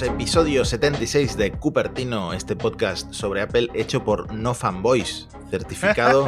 Bienvenidos, 0.00 0.02
episodio 0.02 0.64
76 0.64 1.36
de 1.36 1.52
Cupertino, 1.52 2.32
este 2.32 2.56
podcast 2.56 3.12
sobre 3.12 3.42
Apple 3.42 3.68
hecho 3.74 4.02
por 4.02 4.32
No 4.32 4.54
Fanboys, 4.54 5.28
certificado. 5.50 6.26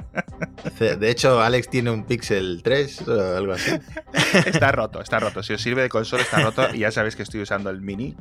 De 0.78 1.10
hecho, 1.10 1.40
Alex 1.40 1.68
tiene 1.68 1.90
un 1.90 2.04
Pixel 2.04 2.60
3 2.62 3.08
o 3.08 3.36
algo 3.36 3.52
así. 3.52 3.72
Está 4.46 4.72
roto, 4.72 5.00
está 5.00 5.18
roto. 5.18 5.42
Si 5.42 5.52
os 5.52 5.60
sirve 5.60 5.82
de 5.82 5.88
consola, 5.88 6.22
está 6.22 6.40
roto. 6.40 6.74
Y 6.74 6.80
ya 6.80 6.90
sabéis 6.90 7.16
que 7.16 7.22
estoy 7.22 7.40
usando 7.40 7.70
el 7.70 7.80
mini 7.80 8.16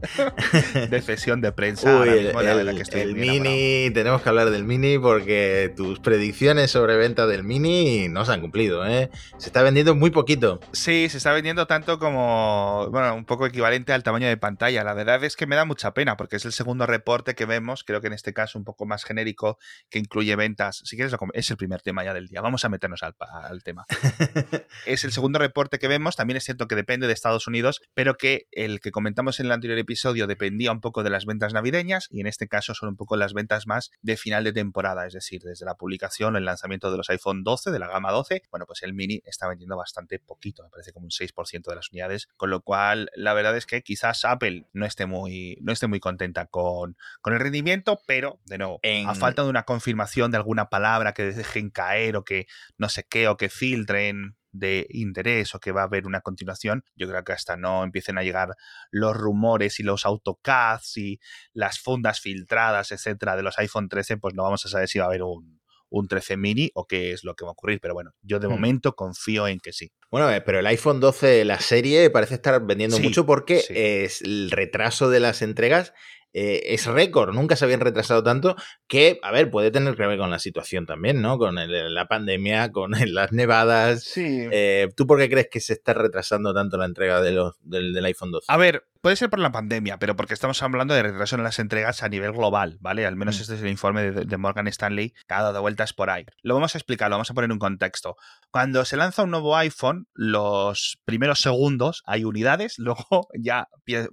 de 0.89 1.01
sesión 1.01 1.41
de 1.41 1.51
prensa. 1.51 2.01
Uy, 2.01 2.09
el, 2.09 3.15
mini, 3.15 3.91
tenemos 3.93 4.21
que 4.21 4.29
hablar 4.29 4.49
del 4.49 4.63
mini 4.63 4.97
porque 4.97 5.73
tus 5.75 5.99
predicciones 5.99 6.71
sobre 6.71 6.97
venta 6.97 7.27
del 7.27 7.43
mini 7.43 8.07
no 8.09 8.25
se 8.25 8.31
han 8.31 8.41
cumplido. 8.41 8.85
¿eh? 8.85 9.09
Se 9.37 9.47
está 9.47 9.61
vendiendo 9.61 9.95
muy 9.95 10.09
poquito. 10.09 10.59
Sí, 10.71 11.07
se 11.09 11.17
está 11.17 11.31
vendiendo 11.31 11.67
tanto 11.67 11.99
como, 11.99 12.87
bueno, 12.91 13.15
un 13.15 13.25
poco 13.25 13.45
equivalente 13.45 13.93
al 13.93 14.03
tamaño 14.03 14.27
de 14.27 14.37
pantalla. 14.37 14.83
La 14.83 14.93
verdad 14.93 15.23
es 15.23 15.35
que 15.35 15.45
me 15.45 15.55
da 15.55 15.65
mucha 15.65 15.93
pena 15.93 16.17
porque 16.17 16.37
es 16.37 16.45
el 16.45 16.53
segundo 16.53 16.85
reporte 16.85 17.35
que 17.35 17.45
vemos, 17.45 17.83
creo 17.83 18.01
que 18.01 18.07
en 18.07 18.13
este 18.13 18.33
caso 18.33 18.57
un 18.57 18.65
poco 18.65 18.85
más 18.85 19.03
genérico, 19.03 19.57
que 19.89 19.99
incluye 19.99 20.35
ventas. 20.35 20.81
Si 20.85 20.95
quieres, 20.95 21.15
es 21.33 21.51
el 21.51 21.57
primer 21.57 21.81
tema 21.81 22.03
ya 22.03 22.13
del 22.13 22.28
día. 22.29 22.41
Vamos 22.41 22.63
a 22.63 22.69
meternos 22.69 23.03
al, 23.03 23.63
tema. 23.63 23.85
es 24.85 25.03
el 25.03 25.11
segundo 25.11 25.39
reporte 25.39 25.79
que 25.79 25.87
vemos. 25.87 26.15
También 26.15 26.37
es 26.37 26.45
cierto 26.45 26.67
que 26.67 26.75
depende 26.75 27.07
de 27.07 27.13
Estados 27.13 27.47
Unidos, 27.47 27.81
pero 27.93 28.15
que 28.15 28.47
el 28.51 28.79
que 28.79 28.91
comentamos 28.91 29.39
en 29.39 29.47
el 29.47 29.51
anterior 29.51 29.77
episodio 29.77 30.27
dependía 30.27 30.71
un 30.71 30.79
poco 30.79 31.03
de 31.03 31.09
las 31.09 31.25
ventas 31.25 31.53
navideñas 31.53 32.07
y 32.09 32.21
en 32.21 32.27
este 32.27 32.47
caso 32.47 32.73
son 32.73 32.89
un 32.89 32.95
poco 32.95 33.17
las 33.17 33.33
ventas 33.33 33.67
más 33.67 33.91
de 34.01 34.15
final 34.15 34.43
de 34.43 34.53
temporada, 34.53 35.05
es 35.05 35.13
decir, 35.13 35.41
desde 35.41 35.65
la 35.65 35.75
publicación, 35.75 36.35
el 36.35 36.45
lanzamiento 36.45 36.91
de 36.91 36.97
los 36.97 37.09
iPhone 37.09 37.43
12, 37.43 37.71
de 37.71 37.79
la 37.79 37.87
gama 37.87 38.11
12, 38.11 38.43
bueno, 38.51 38.65
pues 38.65 38.83
el 38.83 38.93
mini 38.93 39.21
está 39.25 39.47
vendiendo 39.47 39.75
bastante 39.75 40.19
poquito, 40.19 40.63
me 40.63 40.69
parece 40.69 40.93
como 40.93 41.05
un 41.05 41.11
6% 41.11 41.69
de 41.69 41.75
las 41.75 41.91
unidades, 41.91 42.27
con 42.37 42.49
lo 42.49 42.61
cual 42.61 43.09
la 43.15 43.33
verdad 43.33 43.57
es 43.57 43.65
que 43.65 43.81
quizás 43.81 44.23
Apple 44.25 44.67
no 44.73 44.85
esté 44.85 45.05
muy, 45.05 45.57
no 45.61 45.73
esté 45.73 45.87
muy 45.87 45.99
contenta 45.99 46.45
con, 46.45 46.95
con 47.21 47.33
el 47.33 47.39
rendimiento, 47.39 48.01
pero 48.05 48.39
de 48.45 48.57
nuevo, 48.57 48.79
a 49.07 49.15
falta 49.15 49.43
de 49.43 49.49
una 49.49 49.63
confirmación 49.63 50.31
de 50.31 50.37
alguna 50.37 50.69
palabra 50.69 51.13
que 51.13 51.23
dejen 51.23 51.69
caer 51.69 52.15
que 52.23 52.47
no 52.77 52.89
sé 52.89 53.05
qué 53.09 53.27
o 53.27 53.37
que 53.37 53.49
filtren 53.49 54.35
de 54.51 54.87
interés 54.89 55.53
o 55.53 55.59
que 55.59 55.71
va 55.71 55.81
a 55.81 55.85
haber 55.85 56.07
una 56.07 56.21
continuación, 56.21 56.83
yo 56.95 57.07
creo 57.07 57.23
que 57.23 57.33
hasta 57.33 57.55
no 57.55 57.83
empiecen 57.83 58.17
a 58.17 58.23
llegar 58.23 58.55
los 58.91 59.15
rumores 59.15 59.79
y 59.79 59.83
los 59.83 60.05
autocads 60.05 60.97
y 60.97 61.19
las 61.53 61.79
fundas 61.79 62.19
filtradas, 62.19 62.91
etcétera, 62.91 63.35
de 63.35 63.43
los 63.43 63.59
iPhone 63.59 63.89
13, 63.89 64.17
pues 64.17 64.33
no 64.33 64.43
vamos 64.43 64.65
a 64.65 64.69
saber 64.69 64.87
si 64.87 64.99
va 64.99 65.05
a 65.05 65.07
haber 65.07 65.23
un, 65.23 65.59
un 65.89 66.07
13 66.07 66.37
mini 66.37 66.71
o 66.73 66.85
qué 66.85 67.11
es 67.11 67.23
lo 67.23 67.35
que 67.35 67.45
va 67.45 67.49
a 67.49 67.53
ocurrir. 67.53 67.79
Pero 67.81 67.93
bueno, 67.93 68.11
yo 68.21 68.39
de 68.39 68.47
hmm. 68.47 68.51
momento 68.51 68.95
confío 68.95 69.47
en 69.47 69.59
que 69.59 69.73
sí. 69.73 69.91
Bueno, 70.11 70.31
eh, 70.31 70.41
pero 70.41 70.59
el 70.59 70.67
iPhone 70.67 70.99
12, 70.99 71.45
la 71.45 71.59
serie, 71.59 72.09
parece 72.09 72.35
estar 72.35 72.65
vendiendo 72.65 72.99
mucho 72.99 73.25
porque 73.25 73.63
es 73.69 74.21
el 74.21 74.51
retraso 74.51 75.09
de 75.09 75.19
las 75.19 75.41
entregas 75.41 75.93
eh, 76.33 76.61
es 76.65 76.85
récord, 76.85 77.33
nunca 77.33 77.55
se 77.55 77.65
habían 77.65 77.79
retrasado 77.79 78.23
tanto, 78.23 78.55
que, 78.87 79.19
a 79.23 79.31
ver, 79.31 79.49
puede 79.49 79.71
tener 79.71 79.95
que 79.95 80.05
ver 80.05 80.17
con 80.17 80.29
la 80.29 80.39
situación 80.39 80.85
también, 80.85 81.21
¿no? 81.21 81.37
Con 81.37 81.55
la 81.55 82.07
pandemia, 82.07 82.71
con 82.71 82.91
las 82.91 83.31
nevadas. 83.31 84.03
Sí. 84.03 84.47
Eh, 84.51 84.89
¿Tú 84.95 85.07
por 85.07 85.19
qué 85.19 85.29
crees 85.29 85.47
que 85.51 85.59
se 85.59 85.73
está 85.73 85.93
retrasando 85.93 86.53
tanto 86.53 86.77
la 86.77 86.85
entrega 86.85 87.21
de 87.21 87.31
los, 87.31 87.55
del, 87.61 87.93
del 87.93 88.05
iPhone 88.05 88.31
12? 88.31 88.45
A 88.47 88.57
ver, 88.57 88.83
Puede 89.01 89.15
ser 89.15 89.29
por 89.29 89.39
la 89.39 89.53
pandemia, 89.53 89.97
pero 89.97 90.17
porque 90.17 90.33
estamos 90.33 90.61
hablando 90.61 90.93
de 90.93 91.03
retraso 91.03 91.37
en 91.37 91.43
las 91.43 91.59
entregas 91.59 92.03
a 92.03 92.09
nivel 92.09 92.33
global, 92.33 92.77
¿vale? 92.81 93.05
Al 93.05 93.15
menos 93.15 93.37
mm. 93.37 93.41
este 93.41 93.55
es 93.55 93.61
el 93.61 93.69
informe 93.69 94.11
de, 94.11 94.37
Morgan 94.37 94.67
Stanley 94.67 95.13
que 95.25 95.33
ha 95.33 95.41
dado 95.41 95.61
vueltas 95.61 95.93
por 95.93 96.09
ahí. 96.09 96.25
Lo 96.41 96.55
vamos 96.55 96.75
a 96.75 96.79
explicar, 96.79 97.09
lo 97.09 97.15
vamos 97.15 97.31
a 97.31 97.33
poner 97.33 97.45
en 97.45 97.53
un 97.53 97.59
contexto. 97.59 98.17
Cuando 98.51 98.83
se 98.83 98.97
lanza 98.97 99.23
un 99.23 99.31
nuevo 99.31 99.55
iPhone, 99.55 100.09
los 100.13 100.99
primeros 101.05 101.39
segundos 101.39 102.03
hay 102.07 102.25
unidades, 102.25 102.75
luego 102.77 103.29
ya 103.39 103.69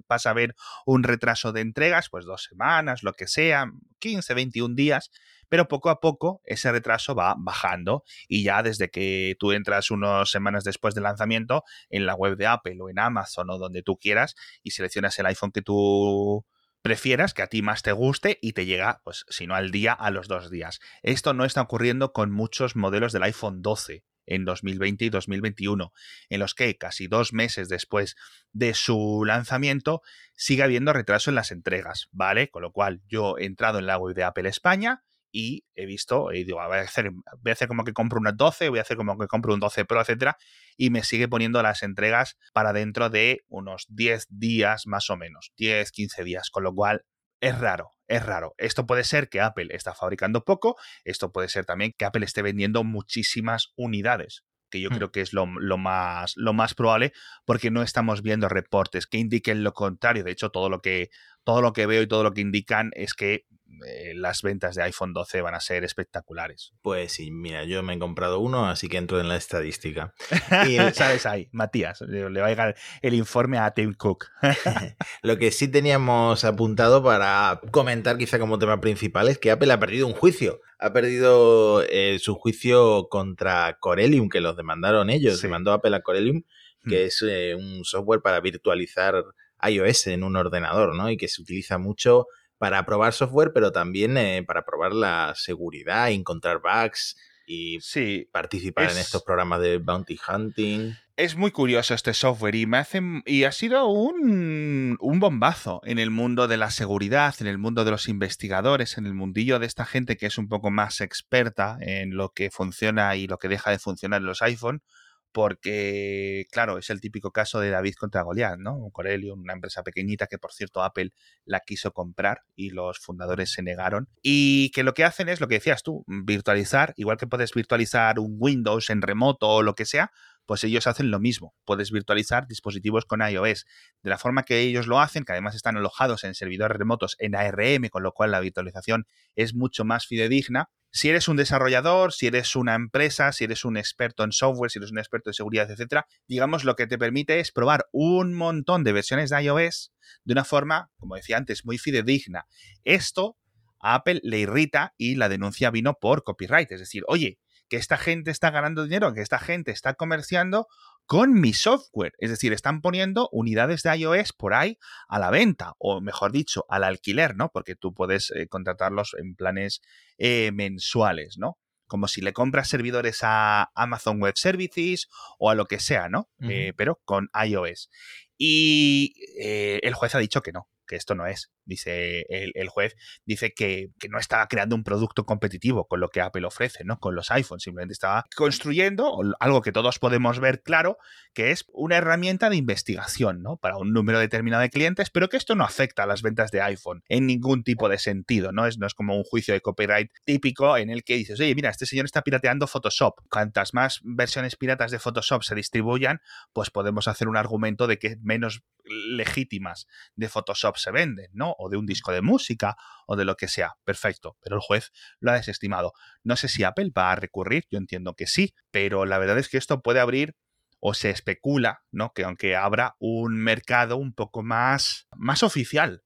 pasa 0.07 0.29
a 0.29 0.31
haber 0.31 0.55
un 0.85 1.03
retraso 1.03 1.51
de 1.51 1.59
entregas, 1.59 2.07
pues 2.09 2.23
dos 2.23 2.43
semanas, 2.43 3.03
lo 3.03 3.11
que 3.11 3.27
sea, 3.27 3.69
15, 3.99 4.33
21 4.33 4.73
días, 4.73 5.11
pero 5.49 5.67
poco 5.67 5.89
a 5.89 5.99
poco 5.99 6.41
ese 6.45 6.71
retraso 6.71 7.15
va 7.15 7.35
bajando 7.37 8.03
y 8.27 8.43
ya 8.43 8.63
desde 8.63 8.89
que 8.89 9.35
tú 9.39 9.51
entras 9.51 9.91
unas 9.91 10.29
semanas 10.29 10.63
después 10.63 10.95
del 10.95 11.03
lanzamiento 11.03 11.63
en 11.89 12.05
la 12.05 12.15
web 12.15 12.37
de 12.37 12.47
Apple 12.47 12.77
o 12.81 12.89
en 12.89 12.99
Amazon 12.99 13.49
o 13.49 13.57
donde 13.57 13.83
tú 13.83 13.97
quieras 13.97 14.35
y 14.63 14.71
seleccionas 14.71 15.17
el 15.19 15.25
iPhone 15.27 15.51
que 15.51 15.61
tú 15.61 16.45
prefieras, 16.81 17.33
que 17.33 17.41
a 17.41 17.47
ti 17.47 17.61
más 17.61 17.81
te 17.81 17.91
guste 17.91 18.39
y 18.41 18.53
te 18.53 18.65
llega, 18.65 19.01
pues 19.03 19.25
si 19.29 19.45
no 19.45 19.55
al 19.55 19.71
día, 19.71 19.93
a 19.93 20.09
los 20.09 20.27
dos 20.27 20.49
días. 20.49 20.79
Esto 21.01 21.33
no 21.33 21.43
está 21.43 21.61
ocurriendo 21.61 22.13
con 22.13 22.31
muchos 22.31 22.75
modelos 22.75 23.11
del 23.11 23.23
iPhone 23.23 23.61
12 23.61 24.05
en 24.25 24.45
2020 24.45 25.05
y 25.05 25.09
2021, 25.09 25.91
en 26.29 26.39
los 26.39 26.53
que 26.53 26.77
casi 26.77 27.07
dos 27.07 27.33
meses 27.33 27.69
después 27.69 28.15
de 28.51 28.73
su 28.73 29.23
lanzamiento 29.25 30.01
sigue 30.35 30.63
habiendo 30.63 30.93
retraso 30.93 31.31
en 31.31 31.35
las 31.35 31.51
entregas, 31.51 32.07
¿vale? 32.11 32.49
Con 32.49 32.61
lo 32.61 32.71
cual 32.71 33.01
yo 33.07 33.37
he 33.37 33.45
entrado 33.45 33.79
en 33.79 33.87
la 33.87 33.97
web 33.97 34.15
de 34.15 34.23
Apple 34.23 34.47
España, 34.49 35.03
y 35.31 35.63
he 35.75 35.85
visto, 35.85 36.31
y 36.31 36.43
digo, 36.43 36.59
voy 36.65 36.77
a 36.77 36.81
hacer, 36.81 37.11
voy 37.11 37.49
a 37.49 37.53
hacer 37.53 37.67
como 37.67 37.83
que 37.83 37.93
compro 37.93 38.19
unas 38.19 38.35
12, 38.35 38.69
voy 38.69 38.79
a 38.79 38.81
hacer 38.81 38.97
como 38.97 39.17
que 39.17 39.27
compro 39.27 39.53
un 39.53 39.59
12 39.59 39.85
Pro, 39.85 40.01
etcétera, 40.01 40.37
y 40.77 40.89
me 40.89 41.03
sigue 41.03 41.27
poniendo 41.27 41.61
las 41.61 41.83
entregas 41.83 42.37
para 42.53 42.73
dentro 42.73 43.09
de 43.09 43.43
unos 43.47 43.85
10 43.89 44.27
días 44.29 44.87
más 44.87 45.09
o 45.09 45.17
menos, 45.17 45.51
10, 45.57 45.91
15 45.91 46.23
días, 46.23 46.49
con 46.49 46.63
lo 46.63 46.73
cual 46.73 47.03
es 47.39 47.57
raro, 47.59 47.91
es 48.07 48.25
raro. 48.25 48.55
Esto 48.57 48.85
puede 48.85 49.03
ser 49.03 49.29
que 49.29 49.41
Apple 49.41 49.67
está 49.71 49.93
fabricando 49.93 50.43
poco, 50.43 50.75
esto 51.03 51.31
puede 51.31 51.49
ser 51.49 51.65
también 51.65 51.93
que 51.97 52.05
Apple 52.05 52.25
esté 52.25 52.41
vendiendo 52.41 52.83
muchísimas 52.83 53.73
unidades 53.75 54.43
que 54.69 54.81
yo 54.81 54.89
hmm. 54.89 54.95
creo 54.95 55.11
que 55.11 55.21
es 55.21 55.33
lo, 55.33 55.45
más, 55.45 56.33
lo 56.35 56.53
más 56.53 56.73
probable, 56.73 57.13
porque 57.45 57.71
no 57.71 57.81
estamos 57.83 58.21
viendo 58.21 58.49
reportes 58.49 59.07
que 59.07 59.17
indiquen 59.17 59.63
lo 59.63 59.73
contrario. 59.73 60.23
De 60.23 60.31
hecho, 60.31 60.49
todo 60.49 60.69
lo 60.69 60.81
que, 60.81 61.09
todo 61.43 61.61
lo 61.61 61.73
que 61.73 61.85
veo 61.85 62.01
y 62.01 62.07
todo 62.07 62.23
lo 62.23 62.33
que 62.33 62.41
indican 62.41 62.91
es 62.93 63.13
que 63.13 63.45
eh, 63.85 64.13
las 64.15 64.41
ventas 64.41 64.75
de 64.75 64.83
iPhone 64.83 65.13
12 65.13 65.41
van 65.41 65.55
a 65.55 65.59
ser 65.59 65.83
espectaculares. 65.83 66.73
Pues 66.81 67.13
sí, 67.13 67.31
mira, 67.31 67.63
yo 67.65 67.83
me 67.83 67.93
he 67.93 67.99
comprado 67.99 68.39
uno, 68.39 68.67
así 68.67 68.87
que 68.87 68.97
entro 68.97 69.19
en 69.19 69.29
la 69.29 69.35
estadística. 69.35 70.13
Y 70.67 70.77
sabes 70.93 71.25
ahí, 71.25 71.49
Matías, 71.51 72.01
le 72.01 72.23
va 72.23 72.47
a 72.47 72.49
llegar 72.49 72.75
el 73.01 73.13
informe 73.13 73.57
a 73.57 73.71
Tim 73.71 73.93
Cook. 73.93 74.25
Lo 75.21 75.37
que 75.37 75.51
sí 75.51 75.67
teníamos 75.67 76.43
apuntado 76.43 77.03
para 77.03 77.61
comentar 77.71 78.17
quizá 78.17 78.39
como 78.39 78.59
tema 78.59 78.79
principal 78.81 79.27
es 79.27 79.37
que 79.37 79.51
Apple 79.51 79.71
ha 79.71 79.79
perdido 79.79 80.07
un 80.07 80.13
juicio. 80.13 80.61
Ha 80.79 80.93
perdido 80.93 81.83
eh, 81.89 82.17
su 82.19 82.35
juicio 82.35 83.07
contra 83.09 83.77
Corellium, 83.79 84.29
que 84.29 84.41
los 84.41 84.55
demandaron 84.55 85.09
ellos. 85.09 85.39
Se 85.39 85.47
mandó 85.47 85.71
Apple 85.71 85.95
a 85.95 86.01
Corellium, 86.01 86.43
que 86.87 87.03
hmm. 87.03 87.07
es 87.07 87.25
eh, 87.27 87.55
un 87.55 87.83
software 87.83 88.21
para 88.21 88.39
virtualizar 88.41 89.23
iOS 89.67 90.07
en 90.07 90.23
un 90.23 90.35
ordenador, 90.35 90.95
¿no? 90.95 91.09
Y 91.09 91.17
que 91.17 91.27
se 91.27 91.41
utiliza 91.41 91.77
mucho 91.77 92.27
para 92.57 92.85
probar 92.85 93.13
software, 93.13 93.51
pero 93.53 93.71
también 93.71 94.17
eh, 94.17 94.43
para 94.45 94.65
probar 94.65 94.93
la 94.93 95.33
seguridad, 95.35 96.09
encontrar 96.09 96.61
bugs 96.61 97.15
y 97.49 97.79
participar 98.25 98.91
en 98.91 98.97
estos 98.97 99.23
programas 99.23 99.61
de 99.61 99.77
bounty 99.77 100.19
hunting. 100.27 100.93
Es 101.15 101.35
muy 101.35 101.51
curioso 101.51 101.93
este 101.93 102.13
software 102.13 102.55
y 102.55 102.65
me 102.65 102.77
hace, 102.77 103.01
y 103.25 103.45
ha 103.45 103.51
sido 103.51 103.87
un, 103.87 104.97
un 104.99 105.19
bombazo 105.19 105.81
en 105.85 105.97
el 105.97 106.11
mundo 106.11 106.47
de 106.47 106.57
la 106.57 106.69
seguridad, 106.69 107.33
en 107.39 107.47
el 107.47 107.57
mundo 107.57 107.85
de 107.85 107.91
los 107.91 108.09
investigadores, 108.09 108.97
en 108.97 109.05
el 109.05 109.13
mundillo 109.13 109.59
de 109.59 109.65
esta 109.65 109.85
gente 109.85 110.17
que 110.17 110.25
es 110.25 110.37
un 110.37 110.49
poco 110.49 110.69
más 110.69 110.99
experta 110.99 111.77
en 111.79 112.17
lo 112.17 112.33
que 112.33 112.51
funciona 112.51 113.15
y 113.15 113.27
lo 113.27 113.37
que 113.37 113.47
deja 113.47 113.71
de 113.71 113.79
funcionar 113.79 114.19
en 114.19 114.27
los 114.27 114.41
iPhone 114.41 114.83
porque, 115.31 116.45
claro, 116.51 116.77
es 116.77 116.89
el 116.89 117.01
típico 117.01 117.31
caso 117.31 117.59
de 117.59 117.69
David 117.69 117.95
contra 117.95 118.23
Goliath, 118.23 118.57
¿no? 118.57 118.89
Corellium, 118.91 119.41
una 119.41 119.53
empresa 119.53 119.83
pequeñita 119.83 120.27
que, 120.27 120.37
por 120.37 120.51
cierto, 120.51 120.83
Apple 120.83 121.11
la 121.45 121.59
quiso 121.59 121.91
comprar 121.91 122.41
y 122.55 122.71
los 122.71 122.99
fundadores 122.99 123.51
se 123.51 123.61
negaron. 123.61 124.09
Y 124.21 124.71
que 124.71 124.83
lo 124.83 124.93
que 124.93 125.03
hacen 125.03 125.29
es 125.29 125.39
lo 125.39 125.47
que 125.47 125.55
decías 125.55 125.83
tú, 125.83 126.03
virtualizar, 126.07 126.93
igual 126.97 127.17
que 127.17 127.27
puedes 127.27 127.53
virtualizar 127.53 128.19
un 128.19 128.35
Windows 128.39 128.89
en 128.89 129.01
remoto 129.01 129.47
o 129.47 129.61
lo 129.61 129.75
que 129.75 129.85
sea, 129.85 130.11
pues 130.47 130.63
ellos 130.63 130.87
hacen 130.87 131.11
lo 131.11 131.19
mismo. 131.19 131.53
Puedes 131.65 131.91
virtualizar 131.91 132.47
dispositivos 132.47 133.05
con 133.05 133.21
iOS. 133.21 133.65
De 134.01 134.09
la 134.09 134.17
forma 134.17 134.43
que 134.43 134.61
ellos 134.61 134.87
lo 134.87 134.99
hacen, 134.99 135.25
que 135.25 135.33
además 135.33 135.55
están 135.55 135.77
alojados 135.77 136.23
en 136.23 136.33
servidores 136.33 136.77
remotos 136.77 137.15
en 137.19 137.35
ARM, 137.35 137.89
con 137.89 138.01
lo 138.01 138.13
cual 138.13 138.31
la 138.31 138.39
virtualización 138.39 139.05
es 139.35 139.53
mucho 139.53 139.83
más 139.83 140.07
fidedigna, 140.07 140.69
si 140.91 141.09
eres 141.09 141.27
un 141.27 141.37
desarrollador, 141.37 142.13
si 142.13 142.27
eres 142.27 142.55
una 142.55 142.75
empresa, 142.75 143.31
si 143.31 143.43
eres 143.43 143.65
un 143.65 143.77
experto 143.77 144.23
en 144.23 144.31
software, 144.31 144.71
si 144.71 144.79
eres 144.79 144.91
un 144.91 144.99
experto 144.99 145.29
en 145.29 145.33
seguridad, 145.33 145.69
etcétera, 145.69 146.07
digamos 146.27 146.63
lo 146.63 146.75
que 146.75 146.87
te 146.87 146.97
permite 146.97 147.39
es 147.39 147.51
probar 147.51 147.85
un 147.91 148.33
montón 148.33 148.83
de 148.83 148.93
versiones 148.93 149.29
de 149.29 149.43
iOS 149.43 149.91
de 150.23 150.33
una 150.33 150.45
forma, 150.45 150.89
como 150.97 151.15
decía 151.15 151.37
antes, 151.37 151.65
muy 151.65 151.77
fidedigna. 151.77 152.47
Esto 152.83 153.37
a 153.79 153.95
Apple 153.95 154.21
le 154.23 154.39
irrita 154.39 154.93
y 154.97 155.15
la 155.15 155.29
denuncia 155.29 155.71
vino 155.71 155.95
por 155.99 156.23
copyright, 156.23 156.71
es 156.71 156.79
decir, 156.79 157.03
oye, 157.07 157.39
que 157.69 157.77
esta 157.77 157.97
gente 157.97 158.31
está 158.31 158.49
ganando 158.51 158.83
dinero, 158.83 159.13
que 159.13 159.21
esta 159.21 159.39
gente 159.39 159.71
está 159.71 159.93
comerciando 159.93 160.67
con 161.05 161.33
mi 161.33 161.53
software. 161.53 162.13
Es 162.19 162.29
decir, 162.29 162.53
están 162.53 162.81
poniendo 162.81 163.29
unidades 163.31 163.81
de 163.83 163.95
iOS 163.97 164.33
por 164.33 164.53
ahí 164.53 164.77
a 165.07 165.19
la 165.19 165.29
venta, 165.29 165.73
o 165.79 166.01
mejor 166.01 166.31
dicho, 166.31 166.65
al 166.69 166.83
alquiler, 166.83 167.35
¿no? 167.35 167.49
Porque 167.49 167.75
tú 167.75 167.93
puedes 167.93 168.31
eh, 168.31 168.47
contratarlos 168.47 169.15
en 169.17 169.35
planes 169.35 169.81
eh, 170.17 170.51
mensuales, 170.53 171.37
¿no? 171.37 171.57
Como 171.87 172.09
si 172.09 172.19
le 172.21 172.33
compras 172.33 172.67
servidores 172.67 173.19
a 173.21 173.71
Amazon 173.73 174.21
Web 174.21 174.37
Services 174.37 175.07
o 175.39 175.49
a 175.49 175.55
lo 175.55 175.65
que 175.65 175.79
sea, 175.79 176.09
¿no? 176.09 176.29
Eh, 176.41 176.73
pero 176.75 176.99
con 177.05 177.29
iOS. 177.45 177.89
Y 178.37 179.15
el 179.37 179.93
juez 179.93 180.13
ha 180.13 180.19
dicho 180.19 180.41
que 180.41 180.51
no, 180.51 180.67
que 180.85 180.97
esto 180.97 181.15
no 181.15 181.25
es, 181.25 181.49
dice 181.67 182.25
el, 182.29 182.69
juez, 182.69 182.95
dice 183.25 183.53
que, 183.53 183.91
no 184.09 184.19
estaba 184.19 184.47
creando 184.47 184.75
un 184.75 184.83
producto 184.83 185.25
competitivo 185.25 185.87
con 185.87 185.99
lo 185.99 186.09
que 186.09 186.21
Apple 186.21 186.45
ofrece, 186.45 186.83
¿no? 186.83 186.99
Con 186.99 187.13
los 187.13 187.29
iPhones, 187.29 187.63
simplemente 187.63 187.93
estaba 187.93 188.25
construyendo 188.35 189.19
algo 189.39 189.61
que 189.61 189.71
todos 189.71 189.99
podemos 189.99 190.39
ver 190.39 190.61
claro, 190.63 190.97
que 191.33 191.51
es 191.51 191.65
una 191.73 191.97
herramienta 191.97 192.49
de 192.49 192.55
investigación, 192.55 193.43
¿no? 193.43 193.57
Para 193.57 193.77
un 193.77 193.93
número 193.93 194.19
determinado 194.19 194.61
de 194.61 194.69
clientes, 194.69 195.09
pero 195.09 195.29
que 195.29 195.37
esto 195.37 195.55
no 195.55 195.63
afecta 195.63 196.03
a 196.03 196.05
las 196.07 196.21
ventas 196.21 196.51
de 196.51 196.61
iPhone 196.61 197.03
en 197.09 197.27
ningún 197.27 197.63
tipo 197.63 197.89
de 197.89 197.97
sentido, 197.97 198.51
¿no? 198.51 198.65
Es, 198.65 198.77
no 198.77 198.87
es 198.87 198.93
como 198.93 199.15
un 199.15 199.23
juicio 199.23 199.53
de 199.53 199.61
copyright 199.61 200.11
típico 200.23 200.77
en 200.77 200.89
el 200.89 201.03
que 201.03 201.15
dices, 201.15 201.39
oye, 201.39 201.53
mira, 201.53 201.69
este 201.69 201.85
señor 201.85 202.05
está 202.05 202.21
pirateando 202.21 202.67
Photoshop. 202.67 203.15
Cuantas 203.29 203.73
más 203.73 203.99
versiones 204.03 204.55
piratas 204.55 204.91
de 204.91 204.99
Photoshop 204.99 205.43
se 205.43 205.55
distribuyan, 205.55 206.21
pues 206.53 206.69
podemos 206.69 207.07
hacer 207.07 207.27
un 207.27 207.37
argumento 207.37 207.87
de 207.87 207.99
que 207.99 208.17
menos 208.21 208.63
legítimas 208.89 209.87
de 210.15 210.29
Photoshop 210.29 210.77
se 210.77 210.91
venden, 210.91 211.29
¿no? 211.33 211.55
O 211.57 211.69
de 211.69 211.77
un 211.77 211.85
disco 211.85 212.11
de 212.11 212.21
música 212.21 212.75
o 213.05 213.15
de 213.15 213.25
lo 213.25 213.35
que 213.35 213.47
sea. 213.47 213.75
Perfecto, 213.83 214.37
pero 214.41 214.55
el 214.55 214.61
juez 214.61 214.91
lo 215.19 215.31
ha 215.31 215.35
desestimado. 215.35 215.93
No 216.23 216.35
sé 216.35 216.47
si 216.47 216.63
Apple 216.63 216.91
va 216.97 217.11
a 217.11 217.15
recurrir, 217.15 217.65
yo 217.71 217.77
entiendo 217.77 218.13
que 218.13 218.27
sí, 218.27 218.53
pero 218.71 219.05
la 219.05 219.17
verdad 219.17 219.37
es 219.37 219.49
que 219.49 219.57
esto 219.57 219.81
puede 219.81 219.99
abrir 219.99 220.35
o 220.79 220.93
se 220.93 221.09
especula, 221.09 221.83
¿no? 221.91 222.13
Que 222.13 222.23
aunque 222.23 222.55
abra 222.55 222.95
un 222.99 223.37
mercado 223.37 223.97
un 223.97 224.13
poco 224.13 224.43
más, 224.43 225.07
más 225.15 225.43
oficial, 225.43 226.03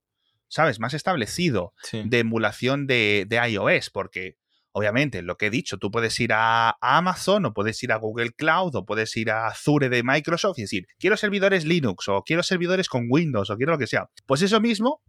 ¿sabes? 0.48 0.80
Más 0.80 0.94
establecido 0.94 1.74
de 1.92 2.18
emulación 2.18 2.86
de, 2.86 3.26
de 3.28 3.36
iOS, 3.48 3.90
porque 3.90 4.38
Obviamente, 4.74 5.20
lo 5.20 5.36
que 5.36 5.46
he 5.46 5.50
dicho, 5.50 5.76
tú 5.76 5.90
puedes 5.90 6.18
ir 6.18 6.32
a, 6.32 6.78
Amazon 6.80 7.44
o 7.44 7.52
puedes 7.52 7.82
ir 7.82 7.92
a 7.92 7.96
Google 7.96 8.32
Cloud 8.32 8.74
o 8.74 8.86
puedes 8.86 9.14
ir 9.18 9.30
a 9.30 9.48
Azure 9.48 9.90
de 9.90 10.02
Microsoft 10.02 10.58
y 10.58 10.62
decir, 10.62 10.86
quiero 10.98 11.18
servidores 11.18 11.66
Linux 11.66 12.08
o 12.08 12.22
quiero 12.22 12.42
servidores 12.42 12.88
con 12.88 13.06
Windows 13.10 13.50
o 13.50 13.56
quiero 13.56 13.72
lo 13.72 13.78
que 13.78 13.86
sea. 13.86 14.08
Pues 14.24 14.40
eso 14.40 14.60
mismo, 14.60 15.02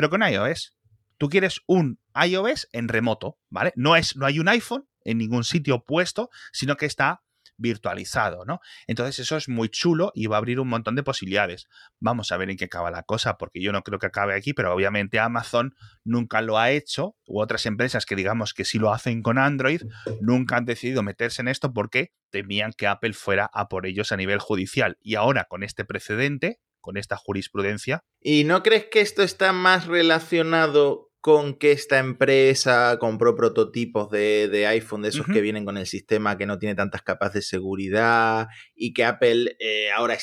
pero 0.00 0.08
con 0.08 0.22
iOS. 0.22 0.74
Tú 1.18 1.28
quieres 1.28 1.60
un 1.66 2.00
iOS 2.14 2.68
en 2.72 2.88
remoto, 2.88 3.38
¿vale? 3.50 3.74
No, 3.76 3.96
es, 3.96 4.16
no 4.16 4.24
hay 4.24 4.38
un 4.38 4.48
iPhone 4.48 4.88
en 5.04 5.18
ningún 5.18 5.44
sitio 5.44 5.84
puesto, 5.84 6.30
sino 6.54 6.78
que 6.78 6.86
está 6.86 7.20
virtualizado, 7.58 8.46
¿no? 8.46 8.60
Entonces 8.86 9.18
eso 9.18 9.36
es 9.36 9.50
muy 9.50 9.68
chulo 9.68 10.10
y 10.14 10.26
va 10.26 10.36
a 10.36 10.38
abrir 10.38 10.58
un 10.58 10.68
montón 10.68 10.94
de 10.94 11.02
posibilidades. 11.02 11.66
Vamos 11.98 12.32
a 12.32 12.38
ver 12.38 12.48
en 12.48 12.56
qué 12.56 12.64
acaba 12.64 12.90
la 12.90 13.02
cosa, 13.02 13.36
porque 13.36 13.60
yo 13.60 13.72
no 13.72 13.82
creo 13.82 13.98
que 13.98 14.06
acabe 14.06 14.34
aquí, 14.34 14.54
pero 14.54 14.74
obviamente 14.74 15.18
Amazon 15.18 15.74
nunca 16.02 16.40
lo 16.40 16.56
ha 16.56 16.70
hecho, 16.70 17.14
u 17.26 17.42
otras 17.42 17.66
empresas 17.66 18.06
que 18.06 18.16
digamos 18.16 18.54
que 18.54 18.64
sí 18.64 18.78
lo 18.78 18.94
hacen 18.94 19.20
con 19.20 19.36
Android, 19.36 19.82
nunca 20.22 20.56
han 20.56 20.64
decidido 20.64 21.02
meterse 21.02 21.42
en 21.42 21.48
esto 21.48 21.74
porque 21.74 22.14
temían 22.30 22.72
que 22.72 22.86
Apple 22.86 23.12
fuera 23.12 23.50
a 23.52 23.68
por 23.68 23.84
ellos 23.84 24.12
a 24.12 24.16
nivel 24.16 24.38
judicial. 24.38 24.96
Y 25.02 25.16
ahora 25.16 25.44
con 25.44 25.62
este 25.62 25.84
precedente, 25.84 26.58
con 26.80 26.96
esta 26.96 27.16
jurisprudencia. 27.16 28.00
¿Y 28.20 28.44
no 28.44 28.62
crees 28.62 28.86
que 28.90 29.00
esto 29.00 29.22
está 29.22 29.52
más 29.52 29.86
relacionado 29.86 31.10
con 31.20 31.54
que 31.54 31.72
esta 31.72 31.98
empresa 31.98 32.96
compró 32.98 33.36
prototipos 33.36 34.10
de, 34.10 34.66
iPhone, 34.66 35.02
de 35.02 35.10
esos 35.10 35.26
que 35.26 35.42
vienen 35.42 35.66
con 35.66 35.76
el 35.76 35.86
sistema 35.86 36.38
que 36.38 36.46
no 36.46 36.58
tiene 36.58 36.74
tantas 36.74 37.02
capas 37.02 37.34
de 37.34 37.42
seguridad 37.42 38.48
y 38.74 38.94
que 38.94 39.04
Apple 39.04 39.56
eh, 39.60 39.90
ahora 39.94 40.16